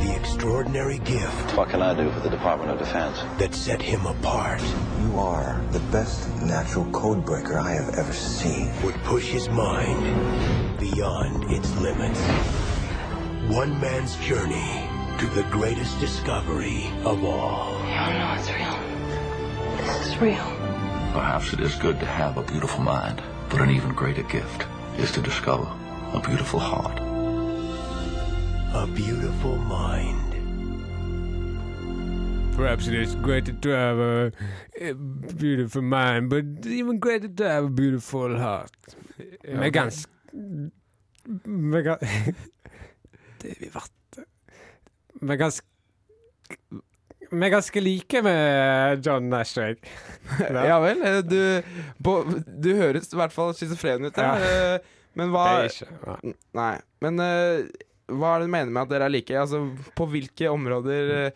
The 0.00 0.14
extraordinary 0.20 0.98
gift 0.98 1.56
What 1.56 1.68
can 1.70 1.80
I 1.82 1.94
do 1.94 2.10
for 2.12 2.20
the 2.20 2.30
Department 2.30 2.70
of 2.70 2.78
Defense? 2.78 3.16
that 3.38 3.54
set 3.54 3.82
him 3.82 4.00
apart 4.06 4.62
You 5.02 5.18
are 5.18 5.60
the 5.72 5.80
best 5.92 6.28
natural 6.42 6.84
code 6.92 7.24
breaker 7.24 7.58
I 7.58 7.72
have 7.80 7.88
ever 7.98 8.12
seen. 8.12 8.68
would 8.84 8.94
push 9.04 9.26
his 9.32 9.48
mind 9.48 10.04
beyond 10.78 11.44
its 11.50 11.70
limits. 11.80 12.20
One 13.48 13.78
man's 13.80 14.16
journey 14.16 14.88
to 15.18 15.26
the 15.26 15.42
greatest 15.50 16.00
discovery 16.00 16.90
of 17.04 17.22
all. 17.24 17.74
Oh 17.74 18.10
no, 18.18 18.36
it's 18.38 18.50
real. 18.50 18.78
This 19.76 20.06
is 20.08 20.16
real. 20.20 20.44
Perhaps 21.12 21.52
it 21.52 21.60
is 21.60 21.74
good 21.76 22.00
to 22.00 22.06
have 22.06 22.36
a 22.38 22.42
beautiful 22.42 22.80
mind, 22.82 23.22
but 23.50 23.60
an 23.60 23.70
even 23.70 23.90
greater 23.94 24.22
gift 24.22 24.66
is 24.98 25.12
to 25.12 25.20
discover 25.20 25.68
a 26.14 26.20
beautiful 26.20 26.58
heart. 26.58 26.98
A 28.74 28.86
beautiful 28.86 29.56
mind. 29.58 30.30
Perhaps 32.56 32.86
it 32.88 32.94
is 32.94 33.14
greater 33.16 33.52
to 33.52 33.68
have 33.68 33.98
a, 33.98 34.32
a 34.80 34.94
beautiful 34.94 35.82
mind, 35.82 36.30
but 36.30 36.66
even 36.66 36.98
greater 36.98 37.28
to 37.28 37.48
have 37.48 37.64
a 37.64 37.70
beautiful 37.70 38.38
heart. 38.38 38.70
Vi 39.44 39.70
ganske 39.70 40.10
Vi 41.44 41.76
er 41.76 41.82
gan- 41.82 42.34
Det 43.44 43.54
vi 43.60 43.68
vært 43.74 44.18
Vi 45.20 45.30
er 45.34 45.40
ganske 45.40 46.72
Vi 47.34 47.46
er 47.46 47.52
ganske 47.54 47.82
like 47.82 48.20
med 48.24 49.04
John 49.06 49.28
Nash, 49.32 49.56
jeg. 49.58 49.78
Ja 50.70 50.76
vel. 50.82 51.00
eh, 51.04 51.20
Du, 51.26 51.40
på, 52.04 52.18
du 52.46 52.70
høres 52.78 53.10
i 53.12 53.18
hvert 53.18 53.34
fall 53.34 53.54
schizofren 53.56 54.06
ut. 54.08 54.16
Ja. 54.20 54.34
Eh, 54.38 54.92
Men 55.18 55.30
hva 55.34 55.44
Det 55.60 55.64
er 55.64 55.74
ikke 55.74 55.98
ja. 56.06 56.34
Nei. 56.60 56.74
Men 57.04 57.20
eh, 57.22 57.66
hva 58.12 58.34
er 58.34 58.42
det 58.44 58.48
du 58.50 58.52
mener 58.52 58.70
med 58.74 58.82
at 58.84 58.90
dere 58.92 59.06
er 59.08 59.14
like? 59.14 59.36
Altså, 59.40 59.62
på 59.96 60.06
hvilke 60.12 60.50
områder 60.52 61.30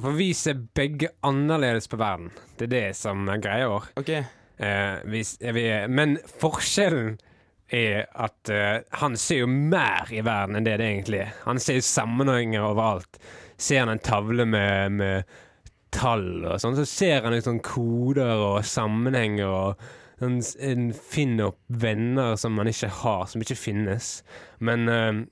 For 0.00 0.12
vi 0.18 0.30
ser 0.36 0.58
begge 0.76 1.08
annerledes 1.26 1.88
på 1.90 1.96
verden. 2.00 2.28
Det 2.58 2.68
er 2.68 2.74
det 2.74 2.84
som 2.98 3.24
er 3.32 3.40
greia 3.42 3.70
vår. 3.72 3.88
Okay. 4.00 4.22
Eh, 4.60 4.98
vi, 5.08 5.22
vi, 5.56 5.64
men 5.88 6.18
forskjellen 6.42 7.14
er 7.74 8.08
at 8.18 8.50
uh, 8.52 8.80
han 9.02 9.16
ser 9.20 9.44
jo 9.44 9.50
mer 9.50 10.10
i 10.12 10.24
verden 10.26 10.58
enn 10.58 10.66
det 10.66 10.78
det 10.80 10.88
egentlig 10.88 11.22
er. 11.24 11.32
Han 11.46 11.62
ser 11.62 11.78
jo 11.78 11.86
sammenhenger 11.86 12.66
overalt. 12.66 13.20
Ser 13.60 13.84
han 13.84 13.92
en 13.92 14.02
tavle 14.02 14.46
med, 14.48 14.98
med 14.98 15.32
tall 15.94 16.44
og 16.44 16.60
sånn, 16.62 16.78
så 16.78 16.86
ser 16.88 17.26
han 17.26 17.36
sånn 17.42 17.62
koder 17.64 18.44
og 18.44 18.60
sammenhenger 18.66 19.50
og 19.50 19.88
han, 20.20 20.36
han 20.60 20.90
finner 20.92 21.50
opp 21.50 21.60
venner 21.80 22.34
som 22.36 22.52
man 22.58 22.68
ikke 22.68 22.90
har, 23.00 23.24
som 23.30 23.40
ikke 23.40 23.56
finnes. 23.56 24.18
Men 24.60 24.90
uh, 24.90 25.22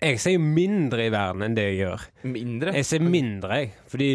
jeg 0.00 0.18
ser 0.20 0.34
jo 0.36 0.42
mindre 0.44 1.06
i 1.06 1.12
verden 1.14 1.46
enn 1.46 1.54
det 1.56 1.70
jeg 1.70 1.80
gjør. 1.84 2.10
Mindre? 2.34 2.74
Jeg 2.76 2.88
ser 2.88 3.04
mindre, 3.06 3.62
jeg. 3.62 3.72
Fordi 3.88 4.10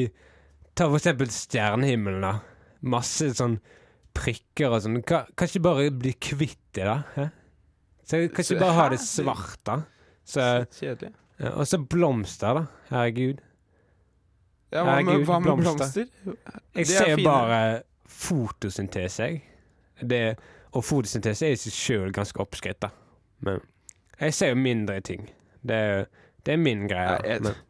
Ta 0.73 0.87
for 0.89 0.97
eksempel 0.97 1.29
stjernehimmelen, 1.29 2.23
da. 2.25 2.33
Masse 2.89 3.29
sånn 3.37 3.59
prikker 4.17 4.73
og 4.73 4.81
sånn. 4.81 5.01
Kan 5.05 5.29
kan 5.37 5.49
ikke 5.49 5.65
bare 5.67 5.91
bli 5.93 6.15
kvitt 6.17 6.61
det, 6.73 6.87
da? 6.87 7.27
Så 8.03 8.17
jeg 8.19 8.31
kan 8.35 8.43
ikke 8.45 8.59
bare 8.59 8.73
ha 8.77 8.89
det 8.93 8.99
svart, 9.15 9.59
da? 9.65 9.77
Så, 10.25 10.43
Kjedelig. 10.79 11.11
ja, 11.39 11.49
og 11.59 11.67
så 11.67 11.77
blomster, 11.79 12.53
da. 12.59 12.65
Herregud. 12.91 13.41
Ja, 14.73 14.83
hva 14.87 14.95
med, 15.05 15.25
hva 15.27 15.39
med 15.39 15.49
blomster. 15.51 16.07
blomster? 16.07 16.37
Jeg 16.73 16.81
er 16.81 16.89
ser 16.89 17.15
fine. 17.15 17.25
bare 17.27 17.81
fotosyntese, 18.09 19.27
jeg. 19.27 19.43
Det, 20.09 20.21
og 20.73 20.83
fotosyntese 20.87 21.45
er 21.51 21.53
i 21.55 21.59
seg 21.61 21.75
sjøl 21.75 22.13
ganske 22.15 22.41
oppskrytt, 22.41 22.79
da. 22.81 22.89
Men 23.45 23.59
jeg 24.19 24.33
ser 24.33 24.53
jo 24.53 24.57
mindre 24.63 24.97
ting. 25.05 25.27
Det, 25.61 25.79
det 26.45 26.55
er 26.55 26.61
min 26.63 26.87
greie. 26.89 27.19
Ja, 27.19 27.35
jeg- 27.35 27.45
men, 27.49 27.61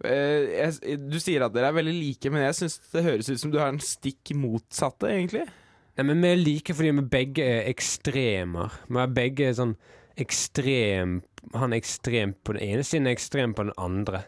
Eh, 0.00 0.46
jeg, 0.80 0.96
du 1.12 1.18
sier 1.20 1.42
at 1.44 1.52
dere 1.52 1.68
er 1.68 1.74
veldig 1.76 1.92
like, 1.92 2.30
men 2.32 2.40
jeg 2.40 2.54
syns 2.56 2.78
det 2.88 3.02
høres 3.04 3.26
ut 3.28 3.38
som 3.42 3.50
du 3.52 3.58
har 3.60 3.68
en 3.68 3.78
stikk 3.84 4.30
motsatte, 4.32 5.10
egentlig. 5.12 5.42
Nei, 6.00 6.06
men 6.08 6.22
vi 6.24 6.28
er 6.32 6.38
like 6.40 6.72
fordi 6.72 6.90
vi 6.96 7.02
begge 7.12 7.44
er 7.44 7.66
ekstremer. 7.68 8.72
Vi 8.88 9.00
er 9.02 9.10
begge 9.12 9.50
sånn 9.52 9.74
ekstrem 10.20 11.18
Han 11.60 11.74
er 11.74 11.80
ekstrem 11.80 12.32
på 12.40 12.54
den 12.56 12.62
ene 12.64 12.84
siden, 12.88 13.08
er 13.08 13.18
ekstrem 13.18 13.52
på 13.56 13.66
den 13.66 13.74
andre. 13.76 14.22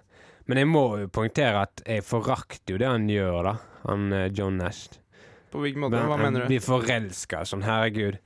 Men 0.44 0.60
jeg 0.60 0.68
må 0.68 0.82
jo 1.00 1.08
poengtere 1.08 1.62
at 1.64 1.80
jeg 1.88 2.04
forakter 2.04 2.74
jo 2.74 2.80
det 2.82 2.90
han 2.90 3.08
gjør, 3.08 3.38
da. 3.46 3.54
Han 3.86 4.12
eh, 4.12 4.26
John 4.36 4.60
Nash. 4.60 4.98
På 5.48 5.62
hvilken 5.64 5.86
måte? 5.86 5.96
Men 5.96 6.12
Hva 6.12 6.18
mener 6.20 6.44
du? 6.44 6.50
blir 6.52 6.60
forelska 6.64 7.40
sånn, 7.48 7.64
herregud. 7.64 8.20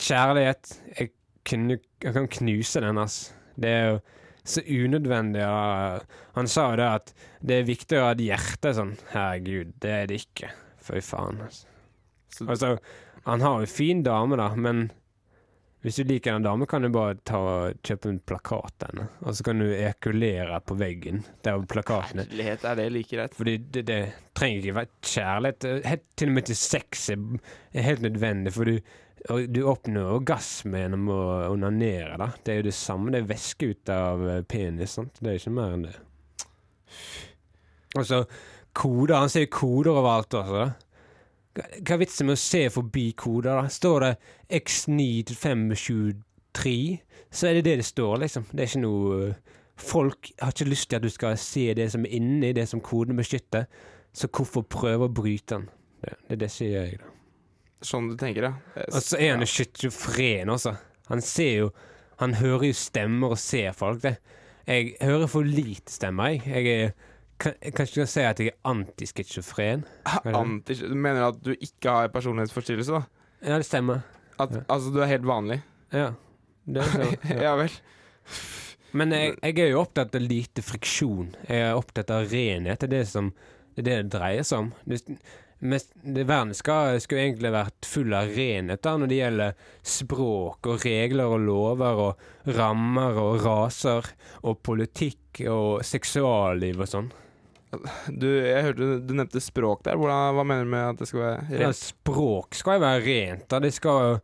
Kjærlighet 0.00 0.74
Jeg, 0.98 1.12
knu, 1.48 1.78
jeg 2.04 2.14
kan 2.18 2.28
knuse 2.36 2.84
den, 2.84 3.00
ass. 3.00 3.18
Det 3.56 3.72
er 3.78 3.90
jo 3.94 3.98
så 4.44 4.60
unødvendig. 4.68 5.48
Han 6.36 6.52
sa 6.52 6.68
jo 6.74 6.82
det 6.84 6.92
at 7.00 7.16
det 7.40 7.62
er 7.62 7.68
viktig 7.72 7.96
å 7.96 8.06
ha 8.10 8.12
et 8.12 8.24
hjerte 8.28 8.76
sånn. 8.76 8.92
Herregud, 9.16 9.72
det 9.80 9.96
er 10.02 10.08
det 10.12 10.20
ikke. 10.26 10.52
Fy 10.84 11.00
faen, 11.04 11.40
altså. 11.48 11.64
Så- 12.30 12.46
Altså, 12.48 12.78
han 13.26 13.40
har 13.44 13.60
jo 13.60 13.66
fin 13.66 14.02
dame, 14.06 14.36
da, 14.36 14.54
men 14.54 14.90
hvis 15.82 15.96
du 15.96 16.04
liker 16.04 16.34
en 16.36 16.42
dame, 16.44 16.66
kan 16.68 16.82
du 16.84 16.90
bare 16.92 17.14
ta 17.24 17.38
og 17.40 17.78
kjøpe 17.82 18.10
en 18.10 18.18
plakat 18.20 18.74
til 18.78 18.88
henne. 18.90 19.06
Og 19.24 19.34
så 19.34 19.44
kan 19.46 19.58
du 19.62 19.64
ekulere 19.72 20.58
på 20.60 20.76
veggen 20.76 21.22
der 21.42 21.62
plakaten 21.64 22.20
er. 22.20 22.26
Kjærlighet, 22.28 22.64
er 22.68 22.74
det 22.76 22.88
like 22.92 23.16
greit? 23.16 23.34
Fordi 23.38 23.54
det, 23.58 23.86
det 23.88 24.00
trenger 24.36 24.60
ikke 24.60 24.74
være 24.76 24.90
kjærlighet. 25.02 25.68
Helt, 25.88 26.04
til 26.20 26.28
og 26.28 26.34
med 26.36 26.46
til 26.50 26.56
sex 26.60 27.08
er, 27.14 27.22
er 27.72 27.82
helt 27.86 28.02
nødvendig, 28.04 28.52
for 28.52 28.64
du, 28.68 28.76
du 29.48 29.62
oppnår 29.72 30.12
orgasme 30.18 30.82
gjennom 30.84 31.08
å 31.16 31.20
onanere. 31.54 32.18
da. 32.20 32.28
Det 32.44 32.52
er 32.52 32.60
jo 32.60 32.68
det 32.68 32.76
samme. 32.76 33.10
Det 33.16 33.22
er 33.24 33.32
væske 33.32 33.72
ut 33.72 33.88
av 33.96 34.28
eh, 34.36 34.42
penis. 34.42 34.98
sant? 35.00 35.16
Det 35.20 35.32
er 35.32 35.40
ikke 35.40 35.56
mer 35.56 35.74
enn 35.78 35.88
det. 35.88 35.96
Og 37.96 38.04
så 38.06 38.20
koder. 38.76 39.16
Han 39.18 39.32
sier 39.32 39.48
koder 39.50 39.96
overalt 39.96 40.36
også. 40.38 40.60
da. 40.60 40.68
Hva 41.56 41.96
er 41.96 41.98
vitsen 41.98 42.26
med 42.28 42.36
å 42.38 42.40
se 42.40 42.70
forbi 42.70 43.12
koder? 43.18 43.56
da? 43.58 43.68
Står 43.72 44.00
det 44.04 44.10
X9523, 44.60 46.74
så 47.30 47.46
er 47.48 47.52
det 47.58 47.64
det 47.66 47.76
det 47.80 47.86
står, 47.88 48.14
liksom. 48.24 48.44
Det 48.52 48.60
er 48.62 48.68
ikke 48.70 48.86
noe 48.86 49.04
eh, 49.28 49.38
Folk 49.80 50.20
har 50.42 50.50
ikke 50.52 50.68
lyst 50.68 50.90
til 50.90 50.98
at 50.98 51.04
du 51.06 51.08
skal 51.08 51.38
se 51.40 51.72
det 51.72 51.86
som 51.88 52.04
er 52.04 52.12
inni 52.18 52.50
det 52.52 52.66
som 52.68 52.82
koden 52.84 53.16
beskytter, 53.16 53.64
så 54.12 54.28
hvorfor 54.28 54.60
prøve 54.68 55.08
å 55.08 55.14
bryte 55.16 55.54
den? 55.54 55.64
Det, 56.04 56.12
det 56.28 56.36
det 56.42 56.50
sier 56.52 56.84
jeg, 56.84 57.00
da. 57.00 57.08
Sånn 57.88 58.10
du 58.10 58.14
tenker, 58.20 58.44
ja. 58.44 58.52
Og 58.90 59.00
så 59.00 59.16
er 59.16 59.32
han 59.32 59.40
jo 59.40 59.48
schizofren 59.48 60.52
også. 60.52 60.76
Han 61.08 61.24
ser 61.24 61.54
jo 61.54 61.72
Han 62.20 62.36
hører 62.36 62.68
jo 62.68 62.76
stemmer 62.76 63.32
og 63.32 63.40
ser 63.40 63.72
folk. 63.72 64.02
Det. 64.02 64.20
Jeg 64.68 64.92
hører 65.00 65.24
for 65.32 65.40
lite 65.40 65.88
stemmer, 65.88 66.28
jeg. 66.34 66.44
Jeg 66.44 66.68
er 66.68 66.92
kan, 67.40 67.56
du 67.56 67.70
kan 67.74 67.88
ikke 67.88 68.06
si 68.10 68.24
at 68.26 68.40
jeg 68.42 68.52
er 68.52 68.58
antiskizofren? 68.70 69.84
Anti 70.28 70.76
du 70.80 70.94
mener 70.94 71.30
at 71.30 71.40
du 71.44 71.52
ikke 71.56 71.94
har 71.96 72.12
personlighetsforstyrrelse, 72.14 73.00
da? 73.00 73.30
Ja, 73.40 73.56
det 73.56 73.68
stemmer. 73.68 74.04
At, 74.40 74.54
Altså, 74.68 74.92
du 74.92 75.00
er 75.00 75.10
helt 75.10 75.26
vanlig? 75.28 75.60
Ja. 75.92 76.12
Det 76.64 76.82
er 76.84 76.92
så, 76.92 77.08
ja 77.46 77.54
vel. 77.58 77.72
Men 78.92 79.14
jeg, 79.14 79.36
jeg 79.42 79.58
er 79.62 79.70
jo 79.72 79.84
opptatt 79.84 80.16
av 80.18 80.24
lite 80.24 80.64
friksjon. 80.66 81.34
Jeg 81.46 81.68
er 81.68 81.78
opptatt 81.78 82.10
av 82.14 82.26
renhet. 82.30 82.80
Det 82.80 82.88
er 82.88 82.96
det 82.98 83.06
som 83.10 83.30
det, 83.30 83.82
er 83.82 83.84
det, 83.84 83.94
det 84.02 84.18
dreier 84.18 84.46
seg 84.46 84.64
om. 84.66 84.72
Det, 84.84 85.00
mest, 85.60 85.92
det, 86.02 86.24
verden 86.28 86.52
skal, 86.56 86.98
skulle 87.02 87.28
egentlig 87.28 87.52
vært 87.54 87.88
full 87.88 88.14
av 88.16 88.32
renhet 88.34 88.82
da, 88.84 88.96
når 88.98 89.10
det 89.10 89.20
gjelder 89.20 89.64
språk 89.96 90.70
og 90.72 90.84
regler 90.86 91.36
og 91.36 91.46
lover 91.46 92.04
og 92.06 92.54
rammer 92.58 93.20
og 93.22 93.44
raser 93.44 94.10
og 94.42 94.60
politikk 94.66 95.44
og 95.48 95.84
seksualliv 95.86 96.82
og 96.82 96.90
sånn. 96.90 97.10
Du, 98.10 98.26
jeg 98.26 98.62
hørte 98.66 98.86
du, 99.06 99.12
nevnte 99.14 99.40
språk 99.42 99.84
der. 99.86 99.94
Hvordan, 100.00 100.34
hva 100.34 100.44
mener 100.46 100.64
du 100.66 100.70
med 100.72 100.88
at 100.88 100.98
det 101.02 101.06
skal 101.10 101.20
være 101.22 101.44
Ja, 101.54 101.68
rent? 101.68 101.78
språk 101.78 102.56
skal 102.58 102.78
jo 102.78 102.82
være 102.82 103.04
rent. 103.04 103.44
da. 103.52 103.60
Det 103.62 103.70
skal 103.76 104.00
jo 104.06 104.16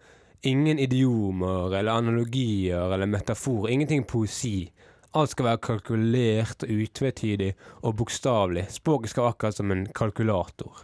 ingen 0.51 0.79
idiomer 0.83 1.77
eller 1.79 1.93
analogier 2.01 2.91
eller 2.95 3.07
metaforer. 3.07 3.71
Ingenting 3.77 4.03
poesi. 4.07 4.71
Alt 5.17 5.31
skal 5.33 5.47
være 5.47 5.63
kalkulert 5.65 6.67
utvetydig 6.67 7.53
og 7.83 7.95
bokstavelig. 8.03 8.67
Språket 8.75 9.11
skal 9.15 9.23
være 9.29 9.37
akkurat 9.37 9.57
som 9.57 9.71
en 9.73 9.87
kalkulator. 9.97 10.83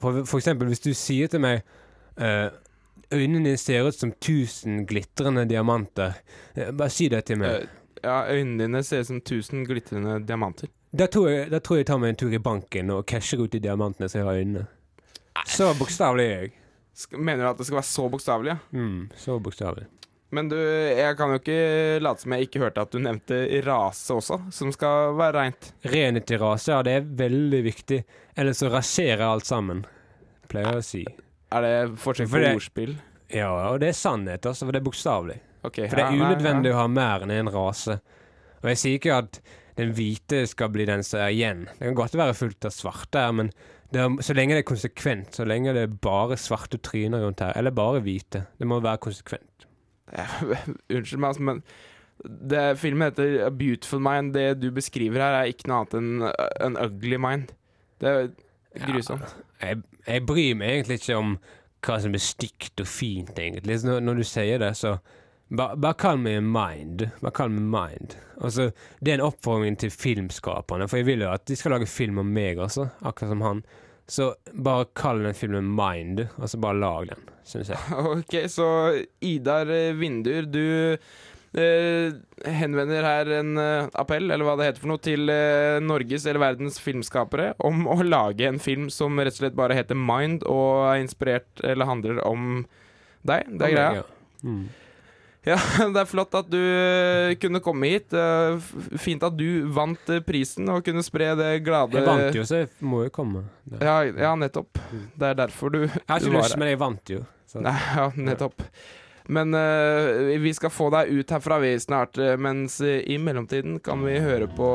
For, 0.00 0.24
for 0.24 0.40
eksempel 0.40 0.68
hvis 0.68 0.82
du 0.84 0.90
sier 0.96 1.30
til 1.32 1.40
meg 1.40 1.62
uh, 2.20 2.50
Øynene 3.14 3.44
dine 3.46 3.60
ser 3.60 3.84
ut 3.86 3.94
som 3.96 4.10
tusen 4.20 4.82
glitrende 4.88 5.44
diamanter. 5.48 6.16
Eh, 6.56 6.70
bare 6.72 6.90
si 6.90 7.06
det 7.12 7.26
til 7.28 7.38
meg. 7.38 7.62
Eh, 7.68 7.80
Ja, 8.04 8.24
øynene 8.32 8.64
dine 8.66 8.80
ser 8.84 9.00
ut 9.04 9.06
som 9.08 9.20
tusen 9.24 9.62
glitrende 9.68 10.18
diamanter. 10.26 10.68
Da 10.94 11.06
tror, 11.10 11.28
jeg, 11.32 11.48
da 11.50 11.58
tror 11.64 11.80
jeg 11.80 11.86
tar 11.88 11.98
meg 11.98 12.12
en 12.14 12.18
tur 12.20 12.34
i 12.36 12.38
banken 12.42 12.90
og 12.94 13.04
casher 13.10 13.40
ut 13.42 13.50
de 13.50 13.58
diamantene 13.64 14.06
som 14.10 14.20
jeg 14.20 14.26
har 14.28 14.36
i 14.38 14.44
øynene. 14.44 14.66
Så 15.50 15.72
bokstavelig 15.78 16.24
er 16.30 16.36
jeg. 16.44 16.52
Sk- 16.94 17.18
Mener 17.18 17.42
du 17.42 17.48
at 17.50 17.58
det 17.58 17.66
skal 17.66 17.80
være 17.80 17.88
så 17.90 18.04
bokstavelig? 18.12 18.52
Ja? 18.54 18.78
Mm, 18.78 19.08
så 19.18 19.38
bokstavelig. 19.42 19.88
Men 20.34 20.48
du, 20.50 20.56
jeg 20.58 21.16
kan 21.18 21.30
jo 21.34 21.38
ikke 21.40 21.56
late 22.02 22.22
som 22.24 22.32
jeg 22.34 22.46
ikke 22.48 22.62
hørte 22.62 22.82
at 22.82 22.94
du 22.94 22.98
nevnte 23.02 23.40
rase 23.66 24.14
også, 24.14 24.38
som 24.54 24.70
skal 24.74 25.12
være 25.18 25.34
reint. 25.40 25.68
Renhet 25.90 26.30
i 26.34 26.38
rase, 26.42 26.70
ja, 26.74 26.78
det 26.86 26.94
er 27.00 27.10
veldig 27.22 27.60
viktig. 27.66 27.98
Ellers 28.38 28.62
så 28.62 28.70
raserer 28.72 29.22
alt 29.28 29.46
sammen, 29.46 29.84
pleier 30.50 30.72
jeg 30.74 30.82
å 30.82 30.86
si. 30.86 31.02
Er 31.54 31.62
det 31.66 31.74
forskjell 32.02 32.30
For 32.30 32.38
på 32.38 32.42
det- 32.46 32.54
ordspill? 32.58 32.94
Ja, 33.34 33.50
og 33.72 33.80
det 33.82 33.88
er 33.92 33.98
sannhet 33.98 34.46
også, 34.46 34.66
for 34.66 34.74
det 34.74 34.82
er 34.82 34.86
bokstavelig. 34.88 35.38
Ok, 35.64 35.82
For 35.88 35.96
det 35.98 36.02
ja, 36.02 36.08
er 36.10 36.18
nei, 36.18 36.26
unødvendig 36.30 36.72
å 36.74 36.80
ha 36.82 36.86
mer 36.88 37.22
enn 37.26 37.30
en 37.34 37.50
rase. 37.54 37.98
Og 38.62 38.70
jeg 38.70 38.78
sier 38.82 38.98
ikke 38.98 39.18
at 39.22 39.40
den 39.78 39.94
hvite 39.96 40.44
skal 40.50 40.70
bli 40.74 40.86
den 40.88 41.02
som 41.06 41.22
er 41.24 41.32
igjen. 41.34 41.64
Det 41.70 41.88
kan 41.88 41.96
godt 41.98 42.18
være 42.18 42.36
fullt 42.38 42.68
av 42.68 42.74
svarte 42.74 43.24
her, 43.24 43.32
men 43.34 43.50
det 43.94 44.02
er, 44.02 44.14
så 44.26 44.34
lenge 44.34 44.56
det 44.56 44.64
er 44.64 44.68
konsekvent, 44.68 45.34
så 45.36 45.46
lenge 45.46 45.74
det 45.74 45.86
er 45.86 45.98
bare 46.02 46.38
svarte 46.40 46.78
tryner 46.82 47.24
rundt 47.24 47.42
her, 47.44 47.54
eller 47.58 47.74
bare 47.74 48.02
hvite, 48.04 48.44
det 48.58 48.68
må 48.70 48.80
være 48.82 49.02
konsekvent. 49.06 49.66
Unnskyld 50.94 51.20
meg, 51.20 51.28
altså, 51.28 51.42
men 51.42 51.62
det, 52.50 52.78
filmen 52.78 53.10
heter 53.10 53.46
A 53.46 53.50
Beautiful 53.50 54.00
Mind. 54.00 54.34
Det 54.34 54.62
du 54.62 54.70
beskriver 54.70 55.20
her, 55.20 55.40
er 55.40 55.50
ikke 55.50 55.68
noe 55.68 55.82
annet 55.82 55.96
enn 55.98 56.24
en 56.62 56.78
ugly 56.80 57.18
mind. 57.20 57.50
Det 58.00 58.10
er 58.10 58.30
grusomt. 58.86 59.36
Jeg, 59.60 59.82
jeg 60.06 60.26
bryr 60.26 60.56
meg 60.58 60.78
egentlig 60.78 61.00
ikke 61.02 61.18
om 61.18 61.36
hva 61.84 61.98
som 62.00 62.16
er 62.16 62.22
stygt 62.22 62.80
og 62.80 62.88
fint, 62.88 63.34
egentlig. 63.38 63.80
Når, 63.84 64.00
når 64.06 64.20
du 64.20 64.24
sier 64.28 64.62
det, 64.62 64.72
så 64.78 64.96
bare, 65.48 65.76
bare 65.76 65.98
kall 66.00 66.20
meg 66.22 66.42
mind. 66.46 67.08
Bare 67.20 67.34
kall 67.36 67.52
meg 67.52 67.66
mind. 67.74 68.18
Altså, 68.40 68.70
det 69.00 69.12
er 69.12 69.20
en 69.20 69.28
oppfordring 69.28 69.78
til 69.80 69.92
filmskaperne, 69.94 70.88
for 70.90 71.00
jeg 71.00 71.08
vil 71.10 71.24
jo 71.26 71.32
at 71.32 71.46
de 71.48 71.56
skal 71.58 71.76
lage 71.76 71.90
film 71.90 72.20
om 72.22 72.32
meg 72.34 72.60
også, 72.62 72.88
akkurat 73.02 73.34
som 73.34 73.44
han. 73.44 73.64
Så 74.10 74.34
bare 74.52 74.84
kall 74.96 75.22
den 75.24 75.36
filmen 75.36 75.70
Mind, 75.72 76.26
og 76.36 76.48
så 76.50 76.58
bare 76.60 76.76
lag 76.76 77.06
den, 77.08 77.30
syns 77.48 77.70
jeg. 77.72 78.00
Ok, 78.18 78.34
så 78.52 78.66
Idar 79.24 79.70
Vindur, 79.96 80.44
du 80.44 80.64
eh, 81.56 82.12
henvender 82.44 83.06
her 83.06 83.32
en 83.38 83.56
eh, 83.60 83.88
appell, 83.96 84.28
eller 84.28 84.44
hva 84.44 84.58
det 84.60 84.68
heter 84.68 84.84
for 84.84 84.92
noe, 84.92 85.00
til 85.00 85.32
eh, 85.32 85.80
Norges 85.80 86.28
eller 86.28 86.42
verdens 86.42 86.76
filmskapere 86.84 87.54
om 87.64 87.86
å 87.88 87.96
lage 88.04 88.48
en 88.50 88.60
film 88.60 88.90
som 88.92 89.16
rett 89.16 89.38
og 89.38 89.40
slett 89.40 89.56
bare 89.56 89.78
heter 89.78 89.96
Mind, 89.96 90.44
og 90.44 90.90
er 90.90 91.00
inspirert 91.00 91.64
eller 91.64 91.88
handler 91.88 92.20
om 92.28 92.64
deg. 93.24 93.48
Det 93.56 93.70
er 93.70 93.78
greia. 93.78 94.02
Ja. 94.02 94.08
Mm. 94.44 94.66
Ja, 95.44 95.58
det 95.92 96.00
er 96.00 96.08
flott 96.08 96.34
at 96.38 96.48
du 96.48 96.58
eh, 96.58 97.34
kunne 97.40 97.60
komme 97.64 97.92
hit. 97.92 98.14
Fint 99.00 99.24
at 99.26 99.36
du 99.36 99.68
vant 99.74 100.12
eh, 100.12 100.22
prisen 100.24 100.70
og 100.72 100.84
kunne 100.86 101.04
spre 101.04 101.34
det 101.38 101.50
glade 101.66 102.00
Jeg 102.00 102.08
vant 102.08 102.38
jo, 102.40 102.46
så 102.48 102.62
jeg 102.62 102.72
må 102.84 103.04
jo 103.06 103.12
komme. 103.14 103.44
Ja, 103.76 104.00
ja, 104.08 104.34
nettopp. 104.40 104.80
Det 105.14 105.30
er 105.30 105.40
derfor 105.44 105.72
du, 105.74 105.84
Jeg 105.84 106.04
har 106.08 106.24
ikke 106.24 106.36
lyst, 106.38 106.58
men 106.60 106.72
jeg 106.72 106.80
vant 106.80 107.16
jo. 107.16 107.22
Så. 107.50 107.60
Nei, 107.64 107.76
ja, 108.00 108.10
nettopp. 108.16 108.64
Men 109.24 109.56
uh, 109.56 110.34
vi 110.36 110.50
skal 110.52 110.68
få 110.68 110.90
deg 110.92 111.08
ut 111.16 111.30
herfra 111.32 111.56
vi 111.62 111.70
snart, 111.80 112.20
mens 112.36 112.76
i 112.84 113.16
mellomtiden 113.16 113.78
kan 113.84 114.04
vi 114.04 114.18
høre 114.20 114.50
på 114.52 114.68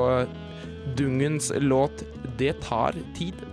Dungens 0.97 1.51
låt 1.61 2.01
'Det 2.37 2.57
tar 2.65 2.97
tid'. 3.13 3.45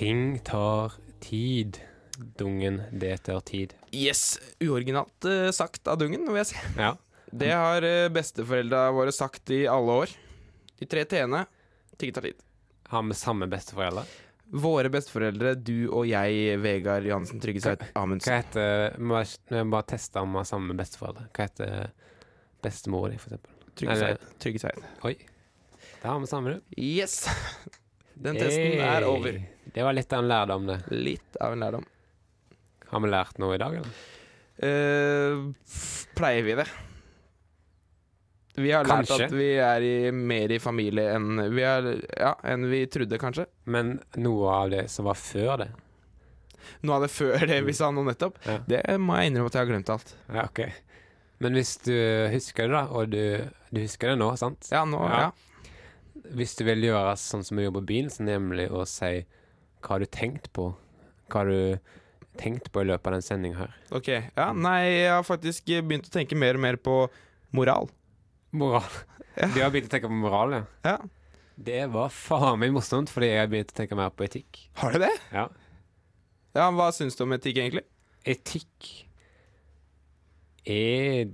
Ting 0.00 0.38
tar 0.38 0.92
tid. 1.20 1.78
Dungen, 2.16 2.82
det 2.92 3.16
tar 3.16 3.40
tid. 3.40 3.74
Yes, 3.90 4.40
uoriginalt 4.60 5.24
uh, 5.24 5.50
sagt 5.50 5.88
av 5.88 5.98
Dungen, 6.00 6.22
vil 6.24 6.38
jeg 6.40 6.46
si. 6.54 6.62
Ja. 6.78 6.94
Det 7.28 7.50
har 7.52 7.84
uh, 7.84 8.08
besteforeldra 8.08 8.86
våre 8.96 9.12
sagt 9.12 9.52
i 9.52 9.66
alle 9.68 9.96
år. 10.04 10.14
De 10.80 10.88
tre 10.88 11.02
t-ene. 11.04 11.42
Ting 12.00 12.14
tar 12.16 12.24
tid. 12.24 12.40
Har 12.88 13.04
vi 13.10 13.18
samme 13.20 13.50
besteforeldre? 13.52 14.06
Våre 14.64 14.88
besteforeldre, 14.88 15.52
du 15.60 15.90
og 15.90 16.08
jeg, 16.08 16.56
Vegard 16.64 17.04
Johansen 17.04 17.44
Trygge 17.44 17.60
Sveit 17.66 17.84
Amundsen. 17.92 18.32
Hva 18.32 18.40
heter 18.40 18.96
Vi 18.96 19.10
må 19.12 19.20
må 19.20 19.66
bare 19.76 19.88
teste 19.98 20.24
om 20.24 20.32
vi 20.32 20.40
har 20.40 20.48
samme 20.48 20.78
besteforeldre. 20.80 21.28
Hva 21.28 21.50
heter 21.50 21.92
bestemor 22.64 23.12
di, 23.12 23.20
for 23.20 23.36
eksempel? 23.36 24.32
Trygge 24.40 24.64
Sveit. 24.64 24.90
Oi. 25.04 25.14
Da 26.00 26.14
har 26.14 26.24
vi 26.24 26.32
samme, 26.32 26.56
du. 26.56 26.80
Yes! 26.88 27.20
Den 28.20 28.36
testen 28.36 28.80
er 28.84 29.04
over. 29.08 29.36
Det 29.74 29.82
var 29.86 29.94
litt 29.94 30.12
av 30.12 30.22
en 30.24 30.28
lærdom, 30.30 30.66
det. 30.66 30.78
Litt 30.90 31.36
av 31.40 31.52
en 31.54 31.60
lærdom. 31.64 31.84
Har 32.90 33.00
vi 33.04 33.10
lært 33.12 33.38
noe 33.38 33.54
i 33.54 33.60
dag, 33.62 33.76
eller? 33.80 33.98
Uh, 34.60 35.52
pleier 36.18 36.42
vi 36.44 36.56
det? 36.58 36.66
Vi 38.60 38.72
har 38.74 38.84
Kanskje. 38.84 39.14
lært 39.16 39.30
at 39.30 39.36
vi 39.38 39.46
er 39.62 39.84
i, 39.86 39.92
mer 40.12 40.50
i 40.52 40.58
familie 40.60 41.14
enn 41.14 41.38
vi, 41.54 41.62
er, 41.64 41.86
ja, 42.18 42.32
enn 42.50 42.66
vi 42.68 42.82
trodde, 42.92 43.16
kanskje. 43.22 43.46
Men 43.70 43.94
noe 44.20 44.50
av 44.52 44.72
det 44.74 44.82
som 44.92 45.06
var 45.08 45.16
før 45.16 45.62
det. 45.62 45.68
Noe 46.84 46.98
av 46.98 47.06
det 47.06 47.12
før 47.14 47.46
det 47.48 47.60
vi 47.64 47.72
sa 47.76 47.88
nå 47.94 48.02
nettopp, 48.04 48.36
Ja. 48.44 48.58
det 48.68 48.82
må 49.00 49.16
jeg 49.20 49.30
innrømme 49.30 49.48
at 49.52 49.56
jeg 49.56 49.64
har 49.64 49.70
glemt 49.70 49.92
alt. 49.94 50.12
Ja, 50.28 50.44
ok. 50.50 50.60
Men 51.40 51.56
hvis 51.56 51.76
du 51.86 51.94
husker 52.34 52.68
det, 52.68 52.74
da, 52.74 52.82
og 52.90 53.14
du, 53.14 53.22
du 53.72 53.80
husker 53.80 54.12
det 54.12 54.18
nå, 54.20 54.28
sant? 54.36 54.68
Ja, 54.74 54.82
nå, 54.84 55.00
ja. 55.08 55.30
Hvis 56.36 56.52
du 56.58 56.66
vil 56.68 56.84
gjøre 56.90 57.14
sånn 57.16 57.46
som 57.46 57.56
vi 57.56 57.64
gjorde 57.64 57.80
på 57.80 57.86
byen, 57.94 58.10
så 58.12 58.26
nemlig 58.26 58.66
å 58.76 58.82
si 58.86 59.22
hva 59.80 59.94
har 59.96 60.04
du 60.04 60.10
tenkt 60.12 60.50
på? 60.56 60.70
Hva 61.30 61.42
har 61.42 61.50
du 61.50 61.78
tenkt 62.40 62.70
på 62.72 62.82
i 62.82 62.88
løpet 62.88 63.10
av 63.10 63.16
den 63.18 63.24
sendinga 63.26 63.58
her? 63.62 63.76
Ok, 63.96 64.08
ja, 64.12 64.50
nei, 64.56 64.80
jeg 64.86 65.14
har 65.14 65.26
faktisk 65.26 65.70
begynt 65.70 66.08
å 66.08 66.14
tenke 66.14 66.38
mer 66.38 66.58
og 66.58 66.64
mer 66.64 66.78
på 66.80 66.96
moral. 67.56 67.90
Moral. 68.56 68.86
Ja. 69.36 69.46
Du 69.54 69.60
har 69.62 69.70
begynt 69.72 69.90
å 69.90 69.94
tenke 69.94 70.10
på 70.10 70.20
moral, 70.20 70.56
ja? 70.58 70.62
Ja. 70.86 70.96
Det 71.60 71.82
var 71.92 72.08
faen 72.12 72.58
meg 72.62 72.72
morsomt, 72.72 73.10
fordi 73.12 73.28
jeg 73.30 73.42
har 73.42 73.50
begynt 73.52 73.72
å 73.74 73.76
tenke 73.76 73.98
mer 73.98 74.12
på 74.16 74.24
etikk. 74.24 74.62
Har 74.80 74.96
du 74.96 75.02
det? 75.04 75.12
Ja. 75.34 75.46
Ja, 76.56 76.70
Hva 76.74 76.88
syns 76.96 77.18
du 77.18 77.22
om 77.26 77.34
etikk, 77.36 77.60
egentlig? 77.62 77.84
Etikk 78.26 78.88
er 80.66 81.30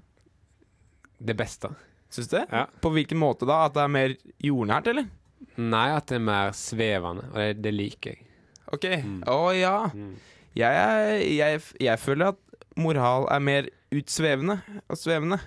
det 1.18 1.36
beste. 1.38 1.70
Syns 2.12 2.28
du 2.30 2.36
det? 2.38 2.46
Ja. 2.50 2.66
På 2.82 2.92
hvilken 2.94 3.18
måte 3.20 3.48
da? 3.48 3.62
At 3.66 3.76
det 3.76 3.84
er 3.84 3.92
mer 3.92 4.16
jordnært, 4.44 4.90
eller? 4.92 5.08
Nei, 5.56 5.86
at 5.96 6.08
det 6.10 6.18
er 6.18 6.26
mer 6.26 6.52
svevende, 6.56 7.30
og 7.32 7.38
det, 7.40 7.48
det 7.64 7.72
liker 7.74 8.14
jeg. 8.16 8.26
Ok. 8.72 8.84
Å 9.30 9.38
ja. 9.56 9.74
Jeg, 10.56 10.72
er- 10.72 11.22
jeg, 11.28 11.60
jeg 11.80 11.98
føler 12.02 12.32
at 12.32 12.38
moral 12.76 13.26
er 13.32 13.40
mer 13.44 13.68
utsvevende 13.94 14.58
og 14.88 14.96
svevende. 14.98 15.38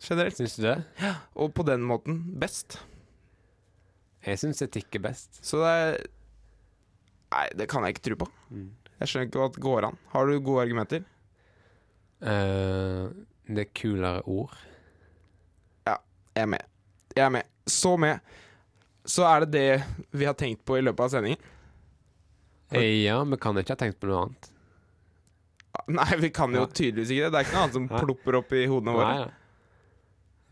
Generelt. 0.00 0.36
Syns 0.38 0.56
du 0.56 0.62
det? 0.66 0.76
Og 1.36 1.52
på 1.54 1.64
den 1.66 1.82
måten 1.86 2.20
best. 2.40 2.78
Jeg 4.26 4.38
syns 4.42 4.60
etikk 4.64 4.96
er 4.98 5.04
best. 5.10 5.40
Så 5.44 5.60
det 5.62 5.70
er 5.76 6.00
Nei, 7.30 7.44
det 7.54 7.68
kan 7.70 7.84
jeg 7.86 7.94
ikke 7.94 8.02
tro 8.08 8.16
på. 8.24 8.26
Jeg 8.98 9.06
skjønner 9.08 9.28
ikke 9.28 9.38
hva 9.38 9.50
det 9.54 9.62
går 9.62 9.84
an. 9.86 9.98
Har 10.10 10.26
du 10.26 10.40
gode 10.42 10.64
argumenter? 10.64 11.04
Eh, 12.20 13.04
det 13.54 13.62
er 13.64 13.70
kulere 13.76 14.22
ord. 14.28 14.56
Ja, 15.86 15.94
jeg 16.36 16.42
er 16.42 16.50
med. 16.56 16.64
Jeg 17.16 17.24
er 17.24 17.32
med. 17.36 17.46
Så 17.70 17.94
med. 18.02 18.18
Så 19.06 19.24
er 19.30 19.46
det 19.46 19.52
det 19.54 20.10
vi 20.10 20.26
har 20.28 20.34
tenkt 20.38 20.64
på 20.66 20.76
i 20.78 20.82
løpet 20.84 21.06
av 21.06 21.14
sendingen. 21.14 21.38
Ja, 22.78 23.18
men 23.26 23.38
kan 23.42 23.58
ikke 23.58 23.74
ha 23.74 23.80
tenkt 23.80 23.98
på 24.02 24.06
noe 24.10 24.24
annet. 24.26 24.50
Nei, 25.90 26.08
vi 26.20 26.30
kan 26.34 26.52
jo 26.54 26.64
tydeligvis 26.66 27.10
ikke 27.14 27.26
det. 27.26 27.30
Det 27.34 27.38
er 27.40 27.46
ikke 27.48 27.56
noe 27.56 27.62
annet 27.64 27.76
som 27.78 27.86
Nei. 27.90 28.02
plopper 28.04 28.38
opp 28.40 28.52
i 28.54 28.64
hodene 28.70 28.94
våre. 28.94 29.10
Nei, 29.10 29.24
ja. 29.24 29.30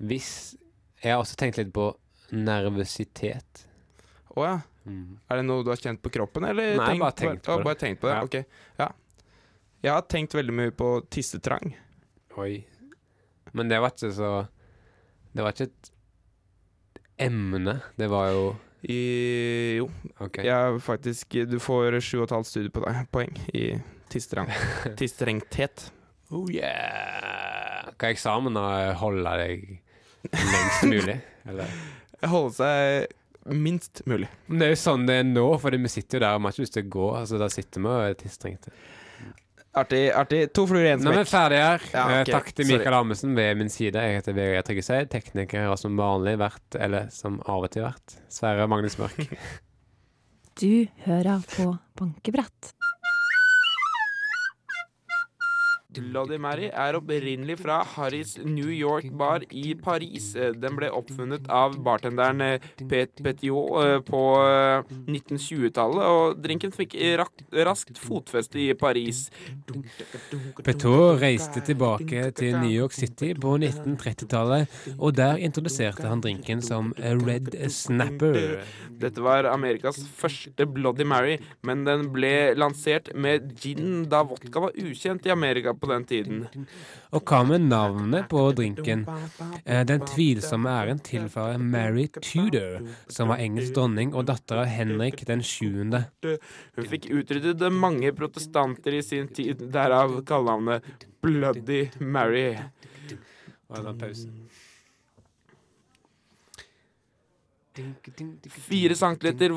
Hvis 0.09 0.31
Jeg 1.03 1.13
har 1.15 1.23
også 1.23 1.39
tenkt 1.39 1.59
litt 1.61 1.71
på 1.75 1.89
nervøsitet. 2.35 3.65
Å 4.35 4.45
ja. 4.47 4.57
Er 4.89 5.41
det 5.41 5.45
noe 5.45 5.63
du 5.67 5.69
har 5.73 5.79
kjent 5.81 6.01
på 6.03 6.11
kroppen, 6.15 6.47
eller? 6.49 6.77
Nei, 6.81 6.95
bare 7.01 7.15
tenkt 7.19 7.45
på 7.45 7.53
Å, 7.53 7.59
det. 7.61 7.67
Bare 7.67 7.79
tenkt 7.79 8.01
på 8.03 8.09
det. 8.09 8.15
Ja. 8.17 8.25
Ok. 8.25 8.37
Ja. 8.81 8.89
Jeg 9.85 9.93
har 9.95 10.07
tenkt 10.11 10.35
veldig 10.35 10.55
mye 10.59 10.73
på 10.75 10.89
tissetrang. 11.13 11.75
Oi. 12.41 12.65
Men 13.57 13.71
det 13.71 13.79
var 13.83 13.93
ikke 13.95 14.11
så 14.15 14.31
Det 15.35 15.45
var 15.45 15.55
ikke 15.55 15.69
et 15.69 15.91
emne. 17.29 17.79
Det 17.99 18.09
var 18.11 18.31
jo 18.33 18.43
I, 18.87 19.77
jo, 19.81 19.89
Okay. 20.23 20.45
jeg 20.47 20.81
faktisk 20.87 21.35
Du 21.51 21.57
får 21.59 21.97
sju 22.05 22.21
og 22.21 22.29
et 22.29 22.35
halvt 22.37 22.47
studiepoeng 22.53 23.33
i 23.55 23.65
tissetrang. 24.13 24.51
Tisstrengthet. 25.01 25.89
Oh 26.31 26.47
yeah! 26.53 27.89
Hva 27.99 28.11
er 28.11 28.15
eksamen? 28.15 28.57
Holde 29.01 29.25
deg 29.43 29.65
lengst 30.33 30.85
mulig? 30.89 31.17
Eller? 31.49 31.73
Holde 32.29 32.55
seg 32.55 33.55
minst 33.59 34.03
mulig. 34.07 34.29
Men 34.47 34.61
det 34.61 34.67
er 34.69 34.75
jo 34.75 34.81
sånn 34.83 35.07
det 35.09 35.15
er 35.23 35.27
nå, 35.29 35.47
for 35.63 35.73
vi 35.73 35.89
sitter 35.91 36.19
jo 36.19 36.25
der 36.27 36.37
og 36.37 36.43
vi 36.43 36.49
har 36.51 36.55
ikke 36.57 36.65
lyst 36.67 36.77
til 36.77 36.85
å 36.87 36.93
gå. 36.99 37.07
Altså, 37.23 37.39
Da 37.41 37.49
sitter 37.53 37.81
vi 37.85 37.89
og 37.95 38.03
er 38.11 38.17
tilstrengte. 38.21 38.73
Artig. 39.77 40.09
artig 40.17 40.53
To 40.57 40.65
fluer 40.67 40.87
i 40.87 40.93
én 40.95 41.03
Nå 41.05 41.11
er 41.13 41.19
vi 41.19 41.25
smekk. 41.25 41.31
ferdige 41.31 41.63
her. 41.67 41.83
Ja, 41.93 42.05
okay. 42.23 42.33
Takk 42.33 42.49
til 42.55 42.67
sorry. 42.67 42.79
Mikael 42.79 42.95
Amundsen 42.99 43.35
ved 43.37 43.55
min 43.61 43.69
side. 43.71 44.01
Jeg 44.01 44.17
heter 44.23 44.33
Vegard 44.35 44.65
Tryggeseid. 44.65 45.11
Tekniker 45.13 45.67
har 45.69 45.77
som 45.77 45.97
vanlig 46.01 46.39
vært, 46.41 46.79
eller 46.81 47.09
som 47.15 47.41
av 47.47 47.63
og 47.69 47.71
til 47.71 47.85
vært, 47.85 48.17
Sverre 48.33 48.67
Magnus 48.69 48.99
Mørk. 48.99 49.29
Du 50.59 50.89
hører 51.05 51.39
på 51.55 51.69
bankebrett. 51.95 52.73
Bloody 55.89 56.37
Mary 56.37 56.67
er 56.69 56.97
opprinnelig 56.99 57.55
fra 57.63 57.79
Harrys 57.95 58.35
New 58.45 58.69
York 58.69 59.07
Bar 59.17 59.47
i 59.49 59.71
Paris. 59.81 60.35
Eh, 60.37 60.51
Den 60.53 60.75
ble 60.77 60.91
oppfunnet 60.93 61.47
av 61.49 61.79
bartenderen 61.81 62.43
eh, 62.45 62.67
Pet 62.91 63.23
Petiot 63.25 63.79
eh, 63.81 63.95
på 64.05 64.21
eh, 64.45 64.91
1920-tallet, 65.09 66.03
og 66.05 66.43
drinken 66.45 66.75
fikk 66.77 66.99
raskt 67.17 67.97
fotfeste 68.03 68.61
i 68.61 68.67
Paris. 68.77 69.31
Petiot 70.61 71.23
reiste 71.23 71.65
tilbake 71.65 72.27
til 72.37 72.59
New 72.59 72.75
York 72.75 72.93
City 72.93 73.33
på 73.33 73.55
1930-tallet, 73.57 74.69
og 74.99 75.17
der 75.17 75.41
introduserte 75.41 76.05
han 76.05 76.21
drinken 76.21 76.61
som 76.65 76.93
Red 77.01 77.57
Snapper. 77.73 78.61
Dette 78.99 79.25
var 79.25 79.49
Amerikas 79.49 80.03
første 80.21 80.69
Bloody 80.69 81.09
Mary, 81.09 81.39
men 81.65 81.89
den 81.89 82.11
ble 82.13 82.53
lansert 82.59 83.09
med 83.17 83.55
gin 83.57 84.05
da 84.11 84.21
vodka 84.29 84.69
var 84.69 84.77
ukjent 84.77 85.25
i 85.25 85.33
Amerika 85.33 85.78
på 85.81 85.91
den 85.91 86.05
tiden. 86.09 86.67
Og 87.15 87.25
hva 87.29 87.43
med 87.49 87.67
navnet 87.69 88.29
på 88.31 88.43
drinken? 88.57 89.05
Eh, 89.65 89.85
den 89.89 90.05
tvilsomme 90.09 90.71
æren 90.71 91.03
tilfaller 91.05 91.59
Mary 91.63 92.07
Tudor, 92.21 92.83
som 93.09 93.33
var 93.33 93.43
engelsk 93.45 93.75
dronning 93.77 94.15
og 94.15 94.29
datter 94.31 94.63
av 94.65 94.71
Henrik 94.73 95.25
den 95.29 95.43
7. 95.43 95.89
Hun 96.77 96.91
fikk 96.93 97.11
utryddet 97.11 97.73
mange 97.73 98.13
protestanter 98.17 98.99
i 98.99 99.03
sin 99.05 99.29
tid, 99.35 99.69
derav 99.73 100.21
kallenavnet 100.29 101.07
Bloody 101.23 101.87
Mary. 102.01 102.53
Hva 103.69 103.81
er 103.81 103.89
da 103.91 103.99
pausen? 103.99 104.35
4 108.69 108.95
cm 108.95 109.53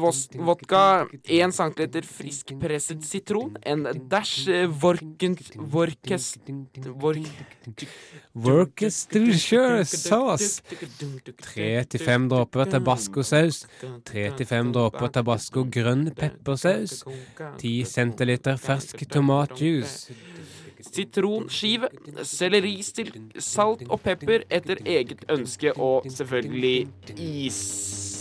vodka, 0.46 1.08
1 1.24 1.52
cm 1.52 2.08
friskpresset 2.08 3.06
sitron, 3.06 3.58
en 3.62 3.88
dash, 4.10 4.50
eh, 4.50 4.68
vorkent... 4.68 5.42
vorkest... 5.58 6.40
vork... 6.86 7.28
Worcestershire-saus. 8.34 10.62
3-5 11.42 12.30
dråper 12.32 12.72
tabascosaus. 12.72 13.66
3-5 14.10 14.72
dråper 14.78 15.14
tabasco 15.20 15.66
grønn 15.78 16.10
peppersaus. 16.16 17.04
10 17.60 17.86
centiliter 17.86 18.58
fersk 18.62 19.06
tomatjuice. 19.12 20.16
Sitronskive, 20.86 21.90
selleristilk, 22.24 23.18
salt 23.40 23.84
og 23.90 24.02
pepper 24.02 24.46
etter 24.50 24.82
eget 24.86 25.26
ønske, 25.32 25.74
og 25.78 26.06
selvfølgelig 26.10 26.88
is. 27.18 28.21